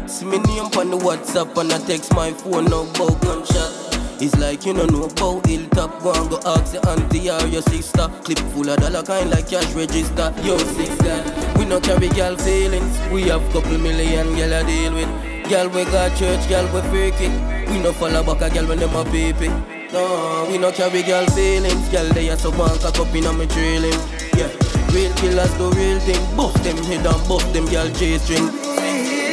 [0.08, 3.90] See me name on the WhatsApp and I text my phone no bout gunshot.
[4.22, 7.62] It's like you don't know about hilltop Go and go ask your auntie or your
[7.62, 11.24] sister Clip full of dollar kind like cash register Yo sister,
[11.58, 15.84] we no carry girl feelings We have couple million girl I deal with Girl we
[15.84, 19.79] got church, girl we it We no follow back a girl when them a it
[19.92, 23.32] No, we no carry girl feelings Girl they are so bank a cup in a
[23.32, 23.98] me trailing
[24.38, 24.46] Yeah,
[24.94, 28.46] real killers do real thing Bust them head and bust them girl J-string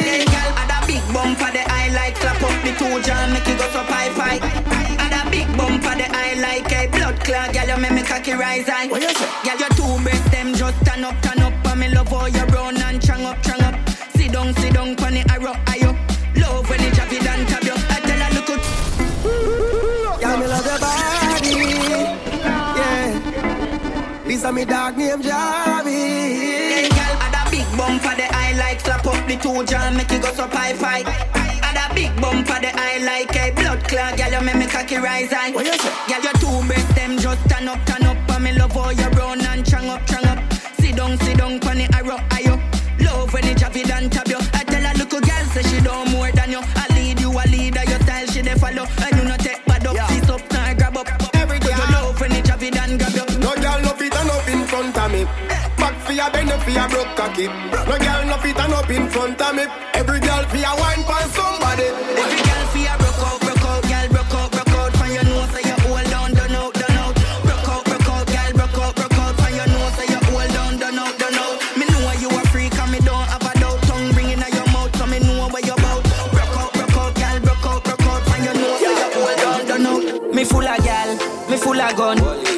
[0.01, 3.34] Hey girl, add a big bump for the eye like clap up the two jam,
[3.34, 4.39] make it go so pie pie.
[4.97, 8.01] Add a big bump for the eye like a blood clot, girl, you make me
[8.01, 8.88] cocky rise high.
[8.88, 9.30] What you say?
[9.45, 12.45] Girl, your two breasts them just turn up, turn up, and me love how you
[12.55, 13.76] run and strong up, strong up.
[14.16, 15.97] Sit down, sit down, pon the arrow, eye up.
[16.36, 17.28] Love when it drop it
[24.38, 25.93] This a me dog named Jarvis.
[25.95, 29.97] Hey girl, add a big bump for the eye like slap up the two jam,
[29.97, 31.01] make it go so pie pie.
[31.65, 34.67] Add a big bump for the eye like a blood clot, girl, you make me
[34.67, 35.49] cocky rise high.
[35.49, 35.89] What you say?
[36.07, 39.09] Girl, your two breasts them just turn up, turn up, and me love how you
[39.17, 40.53] run and strong up, strong up.
[40.53, 41.57] Sit down, sit down,
[55.49, 57.47] Eh, back for your bend for your broke cocky.
[57.47, 59.65] No girl no fit and up in front of me.
[59.93, 61.88] Every girl for your wine for somebody.
[62.21, 64.91] Every girl for your broke out, broke out, girl broke out, broke out.
[64.97, 67.15] From your nose say you hold down, done out, done out.
[67.47, 69.34] Broke out, broke out, girl broke out, broke out.
[69.39, 71.55] From your nose say you hold down, done out, done out.
[71.78, 73.80] Me know you a freak and me don't have a doubt.
[73.88, 76.03] Tongue ring inna your mouth, so me know what you about.
[76.36, 78.21] Broke out, broke out, girl broke out, broke out.
[78.28, 80.34] From your nose say you hold down, done out.
[80.36, 81.09] Me full of gal,
[81.49, 82.17] me full of gun,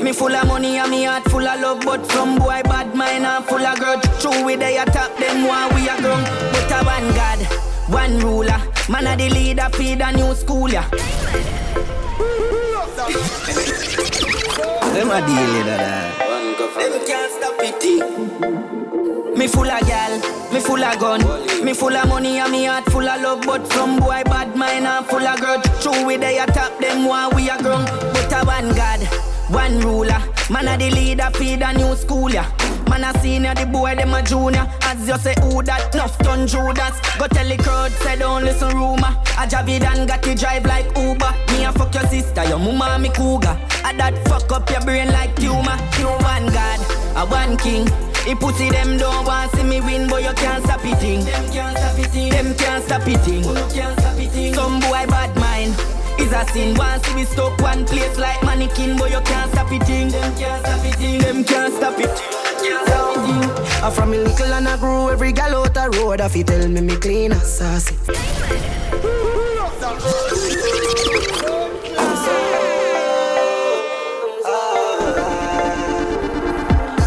[0.09, 1.81] me full of money and me heart full of love.
[1.85, 4.01] But from boy bad mind and full of grudge.
[4.19, 6.23] True we they attack them while we are grown.
[6.51, 7.39] But a one God,
[7.89, 8.59] one ruler.
[8.89, 10.83] Man a the leader, feed a new school ya.
[14.93, 16.19] Them a deal with that.
[16.19, 16.39] Eh?
[16.79, 19.37] Them can't stop it.
[19.37, 20.19] Me full of gal,
[20.51, 23.41] me full of gun, me full of money and me heart full of love.
[23.45, 25.65] But from boy bad mind and full of grudge.
[25.83, 27.85] True we they attack them while we are grown.
[27.85, 30.21] But a one God, one ruler.
[30.49, 32.45] Man a the leader, feed a new school ya.
[32.89, 34.67] Man a senior, the boy them a junior.
[34.81, 36.99] As you say, who that nuff done Judas?
[37.17, 39.15] Go tell the crowd, say don't listen rumor.
[39.37, 41.33] A Javidan got to drive like Uber.
[41.51, 43.57] Me a fuck your sister, your mama me cougar.
[43.85, 45.77] A that fuck up your brain like tumor.
[45.99, 46.79] You one God,
[47.15, 47.87] a one king.
[48.25, 50.99] He pussy them don't want see me win, but you can't stop it.
[50.99, 52.31] Them can't stop it.
[52.31, 54.55] Them can't stop it.
[54.55, 56.75] Some boy bad mind is a sin.
[56.77, 59.85] Once we stuck one place like mannequin, but you can't stop it.
[59.85, 61.21] Them can't stop it.
[61.21, 62.09] Them can't stop it.
[63.81, 66.19] I from me little and I grew every gal out the road.
[66.19, 67.95] If you tell me me clean and sassy.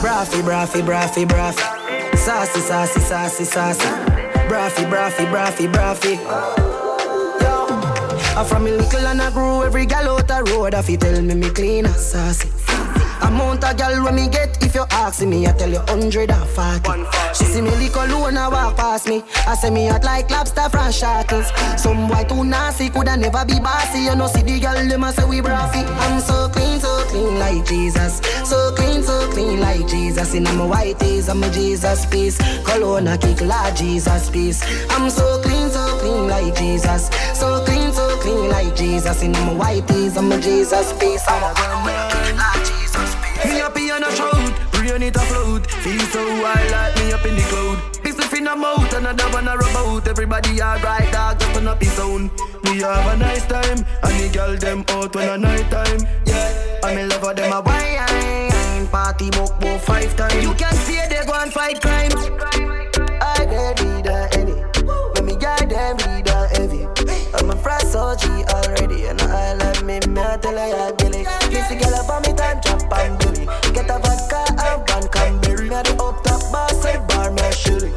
[0.00, 2.16] Braffy, braffy, braffy, braffy.
[2.16, 3.88] Sassy, sassy, sassy, sassy.
[4.48, 6.71] Braffy, braffy, braffy, braffy.
[8.34, 10.74] I from me little and I grew every gal out the road.
[10.74, 12.50] If you tell me me clean and sassy.
[13.22, 16.48] Amount of gal when me get if you ask me, I tell you hundred and
[16.50, 17.04] forty.
[17.34, 19.22] She see me lick alone and walk past me.
[19.46, 21.52] I say me hot like lobster from shackles.
[21.80, 24.00] Some boy too nasty coulda never be bossy.
[24.00, 25.84] You know see the gal them say we braffy.
[25.84, 28.20] I'm so clean, so clean like Jesus.
[28.48, 30.34] So clean, so clean like Jesus.
[30.34, 32.38] In my white tees, I'm a Jesus piece.
[32.64, 34.62] Cologne a kick like Jesus piece.
[34.90, 37.08] I'm so clean, so clean like Jesus.
[37.38, 37.81] So clean,
[38.22, 39.22] clean like Jesus.
[39.22, 41.24] In my white tees, I'm a Jesus piece.
[41.28, 43.10] I'm a girl, like ah, Jesus.
[43.44, 45.66] Me happy on a shroud, brain it afloat.
[45.82, 47.78] Feel so wild like me up in the cloud.
[48.02, 50.08] Business in a mouth, another one a rub out.
[50.08, 52.30] Everybody alright, dog, just turn up his sound.
[52.64, 56.00] We have a nice time, and the girl them out when a night time.
[56.24, 60.42] Yeah, and me love how them a wine, party book book five times.
[60.42, 62.81] You can see they go and fight crime.
[71.68, 71.68] Billy.
[71.68, 73.46] Kiss the girl up on me time, drop and bully.
[73.72, 75.68] Get a vodka and one cranberry.
[75.68, 77.90] The up top boss, say bar shilly.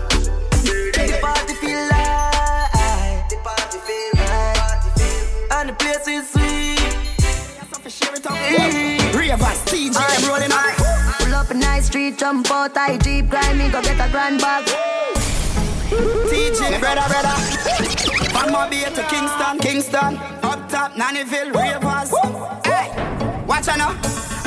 [0.93, 4.81] The party feel like, the party feel right,
[5.51, 6.81] and the place is sweet.
[9.15, 10.75] Ravers, Teejay, I'm rolling up.
[11.19, 14.39] Pull up a nice street, jump out, I jeep, grind me, go get a grand
[14.41, 14.65] bag.
[16.29, 17.35] Teejay, brother, brother.
[18.31, 20.17] From MoBay to Kingston, Kingston.
[20.43, 22.11] Up top, Nannyville, Ravers.
[23.55, 23.93] Watch out now.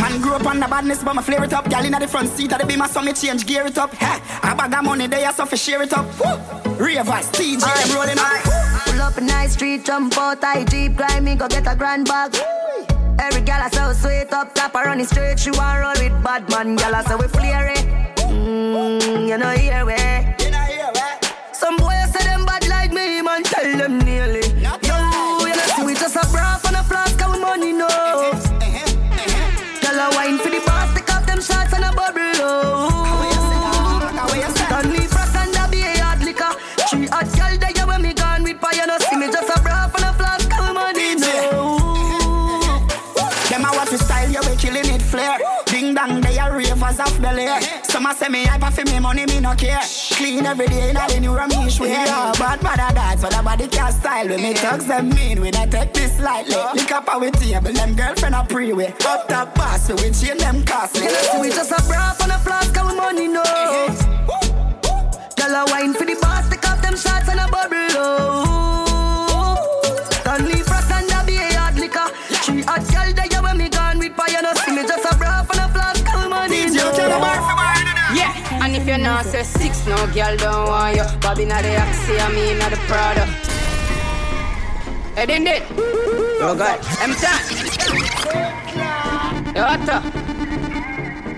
[0.03, 1.67] Man grew up on the badness, but my flare it up.
[1.71, 3.95] Gal in the front seat of the beamer, so me change gear it up.
[3.95, 6.05] Hey, I bag of money there, so for share it up.
[6.21, 6.75] Woo.
[6.77, 8.85] Ravers, Teejay, I'm rolling up.
[8.85, 12.07] Pull up a nice street, jump out, I jeep, grind me, go get a grand
[12.07, 12.37] bag.
[13.19, 16.23] Every gal I so sweet up top, I run it straight, she want roll with
[16.23, 17.85] bad man, gal I say we flare it.
[18.19, 19.97] Mmm, you know here we.
[21.55, 24.47] Some boys say them bad like me, man, tell them nearly.
[24.61, 28.08] Yo, you know see we just a braff and a flask of money, no.
[46.97, 47.82] They are ravers off the.
[47.84, 49.80] Some a say me hyper for me money, me no care.
[50.12, 51.91] Clean every day, now the new Ramesh way.
[51.91, 54.28] Yeah, bad mother that, so the body can't style.
[54.28, 56.57] When me thugs them mean, we not take this lightly.
[56.74, 58.95] Lick up our table, them girlfriend a pre-way.
[59.07, 61.09] Up top pass, we chain them costly.
[61.41, 63.43] We just a braff on a flask of money, no.
[65.36, 68.55] Girl a wine for the boss, take off them shots and a bubble, oh.
[70.20, 72.09] Stanley Frost and a be a hard liquor.
[72.45, 75.16] Three hot girl there when me gone with fire, no see me just a braff
[75.16, 75.18] and a
[78.89, 81.05] you're not say six, no girl don't want you.
[81.20, 83.24] Bobby not the Axie, I mean not the Prada.
[85.14, 85.62] Head in it.
[86.41, 87.45] Oh God, I'm done.
[89.55, 89.89] What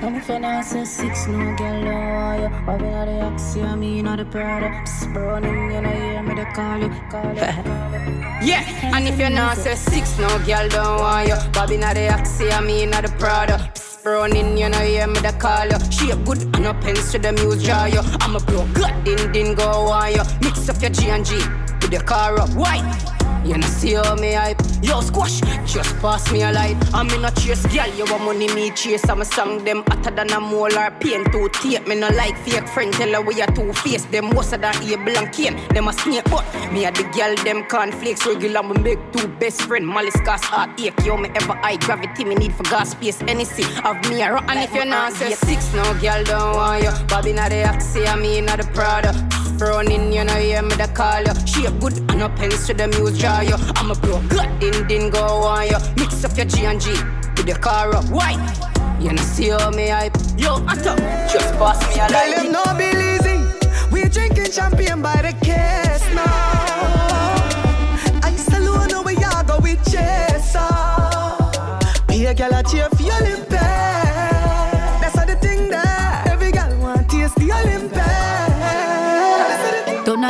[0.04, 2.48] And if you're not say six, no girl don't want you.
[2.66, 4.68] Bobby not the Axie, I mean not the Prada.
[4.84, 7.40] Psst, Browning, you know, hear me, they call you, call you.
[8.42, 8.64] Yeah,
[8.96, 11.36] and if you're not say six, no girl don't want you.
[11.52, 13.70] Bobby not the Axie, I mean not the Prada.
[14.02, 15.78] Browning, you know, hear me, they call you.
[15.90, 18.00] She a good and no pens to the muse jar you.
[18.20, 20.22] I'm a blow, good, din din go on you.
[20.40, 21.36] Mix up your G and G
[21.82, 22.48] with your car up.
[22.54, 22.78] Why?
[23.44, 24.60] You know see how me hype.
[24.82, 26.76] Yo squash, just pass me a light.
[26.94, 29.08] I'm in a chase, girl, you want money me chase.
[29.08, 32.68] I'm a song them hotter than a molar pain to tape Me no like fake
[32.68, 35.92] friend, tell her we are two face Them worse than able and cane Them a
[35.92, 38.62] snake but me a the girl them cornflakes Regular.
[38.62, 40.94] Me make two best friend Malice cause heartache.
[41.04, 43.20] Yo me ever high gravity me need for gas space.
[43.22, 44.44] Anything of me a rock.
[44.48, 47.06] And if you're not say six, no girl don't want you.
[47.06, 50.88] Bobby not the Axie, I mean not the Prada Browning, you know, hear me the
[50.94, 51.34] call you.
[51.46, 53.56] She a good and no pens to the muse jar you.
[53.76, 55.76] I'm a bro, good din din go on you.
[55.96, 56.92] Mix up your G and G
[57.36, 58.06] with your car up.
[58.06, 58.32] Why?
[58.98, 60.16] You know see how me hype.
[60.38, 60.96] Yo, Atta,
[61.30, 62.36] just pass me a light.
[62.36, 63.36] them no be easy.
[63.92, 66.24] We drinking champagne by the case now.
[68.22, 70.72] I salute no we all go with chaser.
[72.08, 72.88] Be a girl a cheer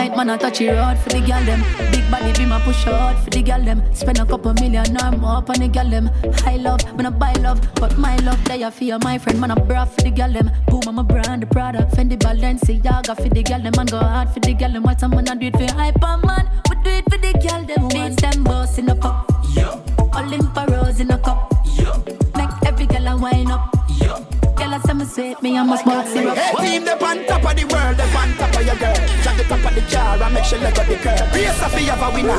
[0.01, 1.61] Tonight, man, I touch it hard for the gal them.
[1.92, 3.82] Big body be my push hard for the gal them.
[3.94, 6.07] Spend a couple million or more up on the gal them.
[6.36, 9.51] High love, man, I buy love, but my love they are for my friend, man,
[9.51, 10.51] I bra for the gal them.
[10.68, 14.30] Boom, I'm a brand, the product, Fendi Balenciaga for the gal them, man, go hard
[14.30, 14.84] for the gal them.
[14.84, 17.88] What I'm gonna do it for hyper man, we do it for the gal them.
[17.88, 19.78] Beats them boss in a cup, yeah.
[20.16, 21.98] Olympia rose in a cup, yeah.
[22.38, 24.30] Make every gal a wine up, yeah.
[24.70, 26.36] Girl, I say me sweet, me I must walk syrup.
[26.38, 28.94] Hey, team, they on top of the world, they on top of your girl.
[29.26, 31.34] Jack the top of the car and make sure leg up the curb.
[31.34, 32.38] Race of have a winner,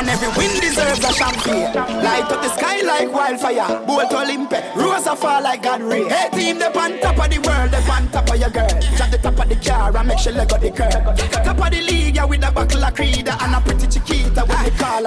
[0.00, 1.68] and every win deserves a champagne.
[2.00, 6.08] Light up the sky like wildfire, bolt Olympic, rose a fall like God rain.
[6.08, 8.72] Hey, team, they on top of the world, they on top of your girl.
[8.96, 11.04] Jack the top of the car and make sure leg up the curb.
[11.44, 14.64] Top of the league, yeah, with a buckle of creed and a pretty chiquita with
[14.64, 15.04] the call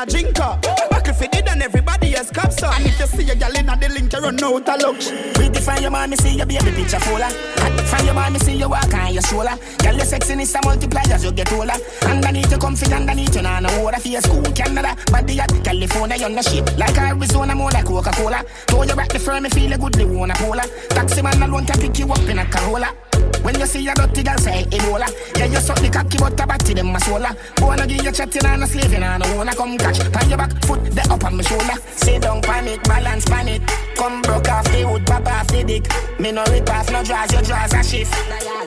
[0.00, 0.62] pocket, Olympia drink up.
[0.90, 2.76] Buckle fit it, and everybody else cups up.
[2.78, 5.34] And if you see a gal inna the link, you run out of luck.
[5.34, 7.24] Pretty from your mommy, see your baby picture fuller.
[7.24, 7.86] Hot ah.
[7.86, 9.56] from your mommy, see you walk on your shoulder.
[9.82, 11.74] Girl, your sexiness a multiply as you get older.
[12.04, 16.16] Underneath you comfy, underneath you nah no water for your school, Canada, body at California,
[16.16, 16.64] you're no shit.
[16.78, 18.44] Like Arizona, more like Coca-Cola.
[18.66, 20.64] Throw you back the firm, me feel a good, they wanna polar.
[20.90, 23.09] Taxi man alone can pick you up in a Corolla.
[23.42, 25.08] When you see a dirty girl say Ebola
[25.38, 28.44] Yeah, you suck the cocky but a batty them a sola Wanna give you chatting
[28.44, 31.36] and a slaving and I wanna come catch Pan your back, foot the up on
[31.36, 33.62] my shoulder Sit down pan it, balance pan it
[33.96, 37.32] Come broke off the wood, pop off the dick Me no rip off, no draws,
[37.32, 38.14] your draws a shift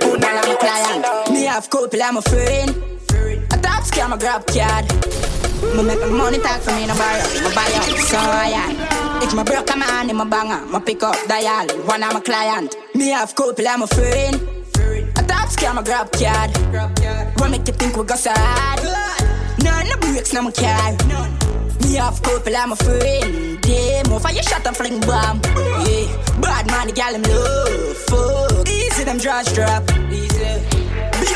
[0.04, 2.70] Who not me client Me have couple, I'm a friend.
[3.52, 4.86] A top scam, a grab card.
[5.76, 9.22] Me make my money talk for me, no borrow, my buy up, so yeah.
[9.24, 12.20] If my broke, I'm on in my banger, my pick up dial, one of my
[12.20, 12.76] client.
[12.96, 14.53] Me have couple, I'm a friend.
[15.54, 16.50] Scam, a grab card.
[17.40, 18.80] What make you think we go sad?
[19.64, 20.94] None no breaks, no my car.
[21.82, 23.64] Me have couple, I'm a friend.
[23.66, 25.42] Yeah, more fire shot and fling bomb.
[25.86, 27.98] Yeah, bad man, the gal, them love.
[28.10, 29.84] Fuck, easy, them draws drop.
[30.12, 30.83] Easy.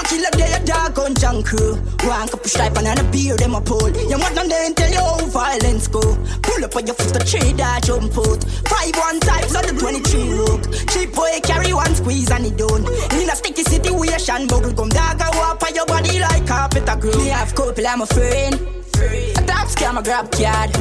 [0.08, 1.76] Killer day, a dog on junk crew.
[2.08, 3.90] One of stripe and a beer, them a pull.
[3.92, 6.00] You want them then tell you how violence go.
[6.42, 8.40] Pull up on your foot, the tree that jump out.
[8.72, 10.64] Five one types on the 23 rook.
[10.92, 12.88] Cheap boy carry one squeeze and it done.
[13.20, 16.96] In a sticky situation, bubble gum dog go up on your body like carpet a
[16.96, 17.12] grow.
[17.20, 18.56] Me have couple, I'm a friend.
[18.56, 20.72] A top scam, a grab card.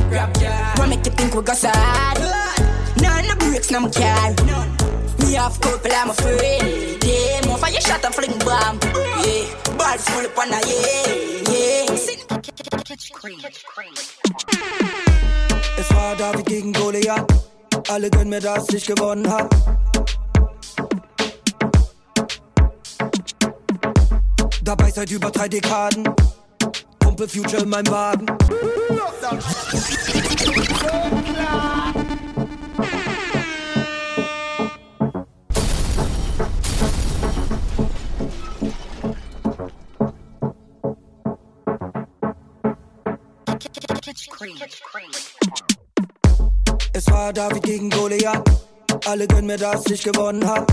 [0.78, 2.22] What make you think we go sad?
[3.02, 4.30] None no breaks, no my car.
[5.18, 6.95] Me have couple, I'm a friend.
[7.06, 8.78] Yeah, more for your shot and fling bomb.
[9.22, 9.46] Yeah,
[9.78, 11.06] ball full up on a yeah,
[11.52, 11.86] yeah.
[15.78, 17.26] Es war David gegen Goliath.
[17.88, 19.54] Alle gönnen mir, dass ich gewonnen hab.
[24.62, 26.08] Dabei seit über drei Dekaden.
[27.04, 28.26] Kumpel Future in meinem Wagen.
[46.92, 48.44] Es war David gegen Goliath.
[49.06, 50.66] Alle gönnen mir, dass ich gewonnen hab.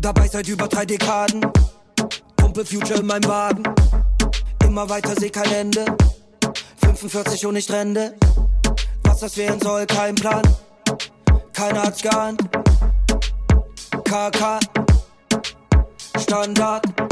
[0.00, 1.46] Dabei seit über drei Dekaden.
[2.40, 3.62] Kumpel Future in meinem Wagen.
[4.64, 5.84] Immer weiter, seh kein Ende.
[6.80, 8.14] 45 und nicht Rente.
[9.02, 10.42] Was das werden soll, kein Plan.
[11.52, 12.40] Keiner hat's geahnt.
[14.04, 14.60] KK.
[16.18, 17.05] Standard.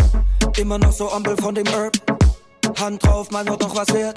[0.57, 1.93] Immer noch so Ampel von dem Herb.
[2.79, 4.17] Hand drauf, mein Wort noch was wert.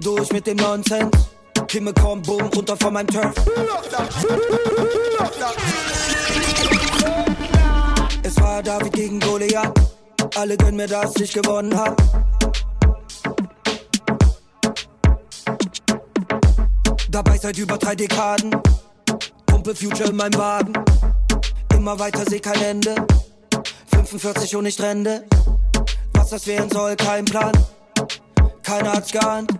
[0.00, 1.10] Durch mit dem Nonsens.
[1.66, 3.34] Kimme komm, boom, runter von meinem Turf.
[8.22, 9.72] Es war David gegen Goliath.
[10.36, 12.00] Alle gönnen mir, dass ich gewonnen hab.
[17.10, 18.54] Dabei seit über drei Dekaden.
[19.50, 20.72] Kumpel Future in meinem Wagen.
[21.74, 22.94] Immer weiter, seh kein Ende.
[24.18, 25.24] 45 und nicht Rente.
[26.12, 27.52] Was das werden soll, kein Plan.
[28.62, 29.50] Keiner hat's geahnt.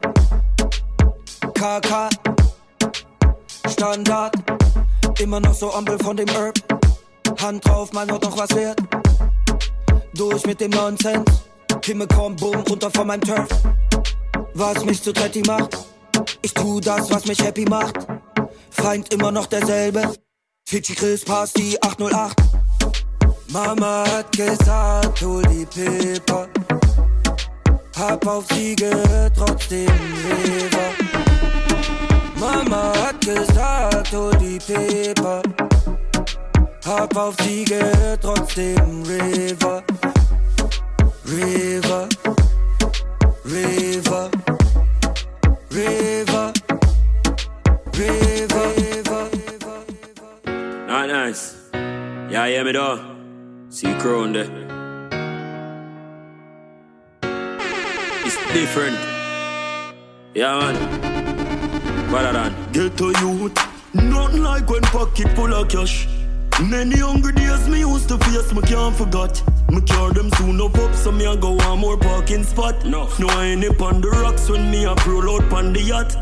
[1.54, 2.10] KK.
[3.70, 4.34] Standard.
[5.20, 6.54] Immer noch so Ampel von dem Herb.
[7.40, 8.78] Hand drauf, mein Wort noch was wert.
[10.14, 11.24] durch mit dem Nonsens.
[11.82, 13.48] Himmel kommt, boom, runter von meinem Turf.
[14.52, 15.78] Was mich zu Tretti macht,
[16.42, 17.94] ich tu das, was mich happy macht.
[18.70, 20.14] Feind immer noch derselbe.
[20.68, 22.51] Fidschi Chris Pass die 808.
[23.52, 26.48] Mama hat gesagt, hol die Pipper.
[27.98, 29.92] Hab auf sie gehört, trotzdem
[30.24, 30.88] Leber.
[32.36, 35.42] Mama hat gesagt, hol die Pipper.
[36.86, 39.82] Hab auf sie gehört, trotzdem River.
[41.26, 42.08] River.
[43.44, 44.30] River.
[45.70, 46.52] River.
[47.98, 48.68] River.
[48.78, 49.28] River.
[50.86, 51.54] Not nice.
[52.30, 53.11] Yeah, hear me though.
[53.72, 54.50] See crown there.
[58.22, 58.98] It's different.
[60.34, 62.10] Yeah, man.
[62.12, 62.72] Better than.
[62.72, 63.56] Get a youth.
[63.94, 66.06] Nothing like when pocket full of cash.
[66.60, 69.42] Many hungry days me used to face, me can't forget.
[69.70, 72.84] Me cure them soon up up, so me a go one more parking spot.
[72.84, 75.80] No, no I ain't up on the rocks when me a roll out on the
[75.80, 76.14] yacht.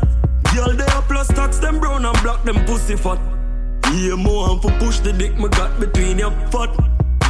[0.55, 3.19] Girl, they a plus tax them brown and black, them pussy fat.
[3.93, 6.69] Yeah, more and for push the dick me got between your foot.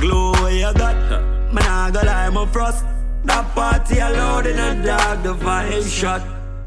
[0.02, 0.96] Glow where you got,
[1.54, 2.84] man I go lie, my frost.
[3.26, 6.22] That party allowed in a dog, the vibe shot.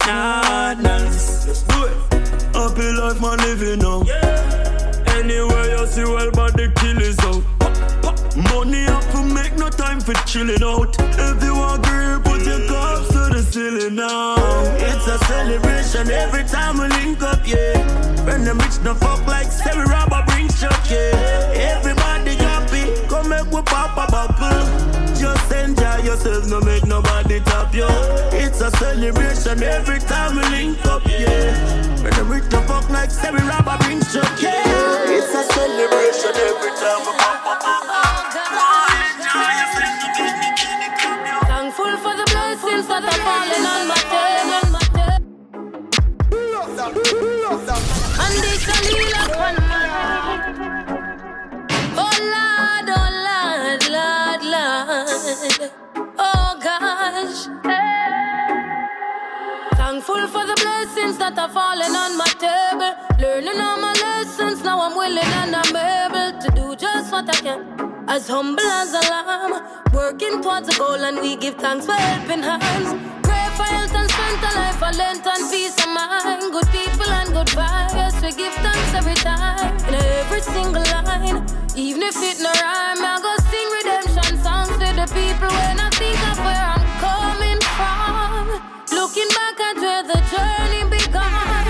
[0.07, 1.45] Nah, nice.
[1.45, 1.97] Let's do it.
[2.55, 4.03] Happy life, man, living now.
[4.07, 5.17] Yeah.
[5.19, 7.43] Anywhere you see well, but the kill is out.
[8.55, 10.95] Money up to make no time for chilling out.
[11.01, 14.37] If you agree, put your cups to the ceiling now.
[14.79, 17.83] It's a celebration every time we link up, yeah.
[18.25, 21.75] When them rich no fuck like Sammy Robber bring chuck, yeah.
[21.75, 22.04] Everybody
[23.45, 25.15] make we pop a bubble.
[25.15, 27.87] Just enjoy yourself, no make nobody top you.
[28.33, 32.03] It's a celebration every time we link up, yeah.
[32.03, 35.11] When them rich no fuck like Sammy Robber bring chuck, yeah.
[35.11, 37.95] It's a celebration every time we pop a bubble.
[41.47, 44.79] Thankful for the blessings that are falling on my table.
[48.17, 49.64] And they shall heal
[55.43, 55.73] Lord.
[56.19, 57.41] Oh gosh.
[59.77, 62.93] Thankful for the blessings that are falling on my table.
[63.21, 67.39] Learning all my lessons, now I'm willing and I'm able to do just what I
[67.41, 67.61] can.
[68.09, 69.63] As humble as a lamb,
[69.93, 72.91] working towards a goal, and we give thanks for helping hands.
[73.23, 76.53] Pray for health and strength, a life, a length and peace of mind.
[76.53, 79.75] Good people and good vibes, we give thanks every time.
[79.89, 83.64] In every single line, even if it no rhyme, I go sing
[85.15, 88.45] people when I think of where I'm coming from.
[88.99, 91.67] Looking back at where the journey began,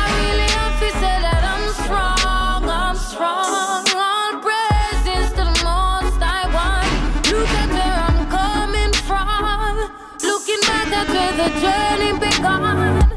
[0.00, 3.82] I really have to say that I'm strong, I'm strong.
[4.08, 6.88] All praises to the most I want.
[7.32, 9.74] Look at where I'm coming from.
[10.22, 13.10] Looking back at where the journey began.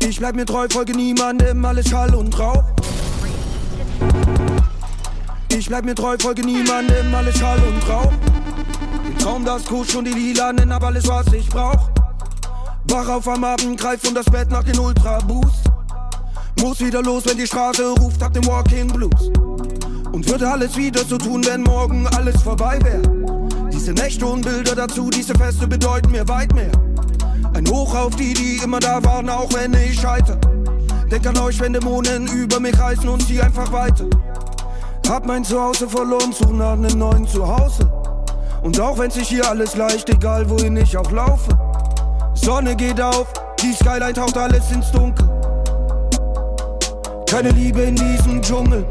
[0.00, 2.62] Ich bleib mir treu, folge niemandem, alles Schall und Rauch.
[5.48, 8.12] Ich bleib mir treu, folge niemandem, alles Schall und Rauch.
[9.22, 11.90] Traum, das Kusch und die Lilanen, hab alles, was ich brauch.
[12.88, 15.70] Wach auf am Abend, greif um das Bett nach den Ultra Boost.
[16.60, 19.30] Muss wieder los, wenn die Straße ruft, hab den Walking Blues.
[20.10, 23.00] Und würde alles wieder so tun, wenn morgen alles vorbei wär.
[23.70, 26.72] Diese Nächte und Bilder dazu, diese Feste bedeuten mir weit mehr.
[27.54, 30.36] Ein Hoch auf die, die immer da waren, auch wenn ich scheiter.
[31.12, 34.06] Denk an euch, wenn Dämonen über mich reißen und zieh einfach weiter.
[35.08, 37.88] Hab mein Zuhause verloren, such nach einem neuen Zuhause.
[38.62, 41.50] Und auch wenn sich hier alles leicht, egal wohin ich auch laufe.
[42.34, 43.26] Sonne geht auf,
[43.60, 45.28] die Skyline taucht alles ins Dunkel.
[47.28, 48.86] Keine Liebe in diesem Dschungel,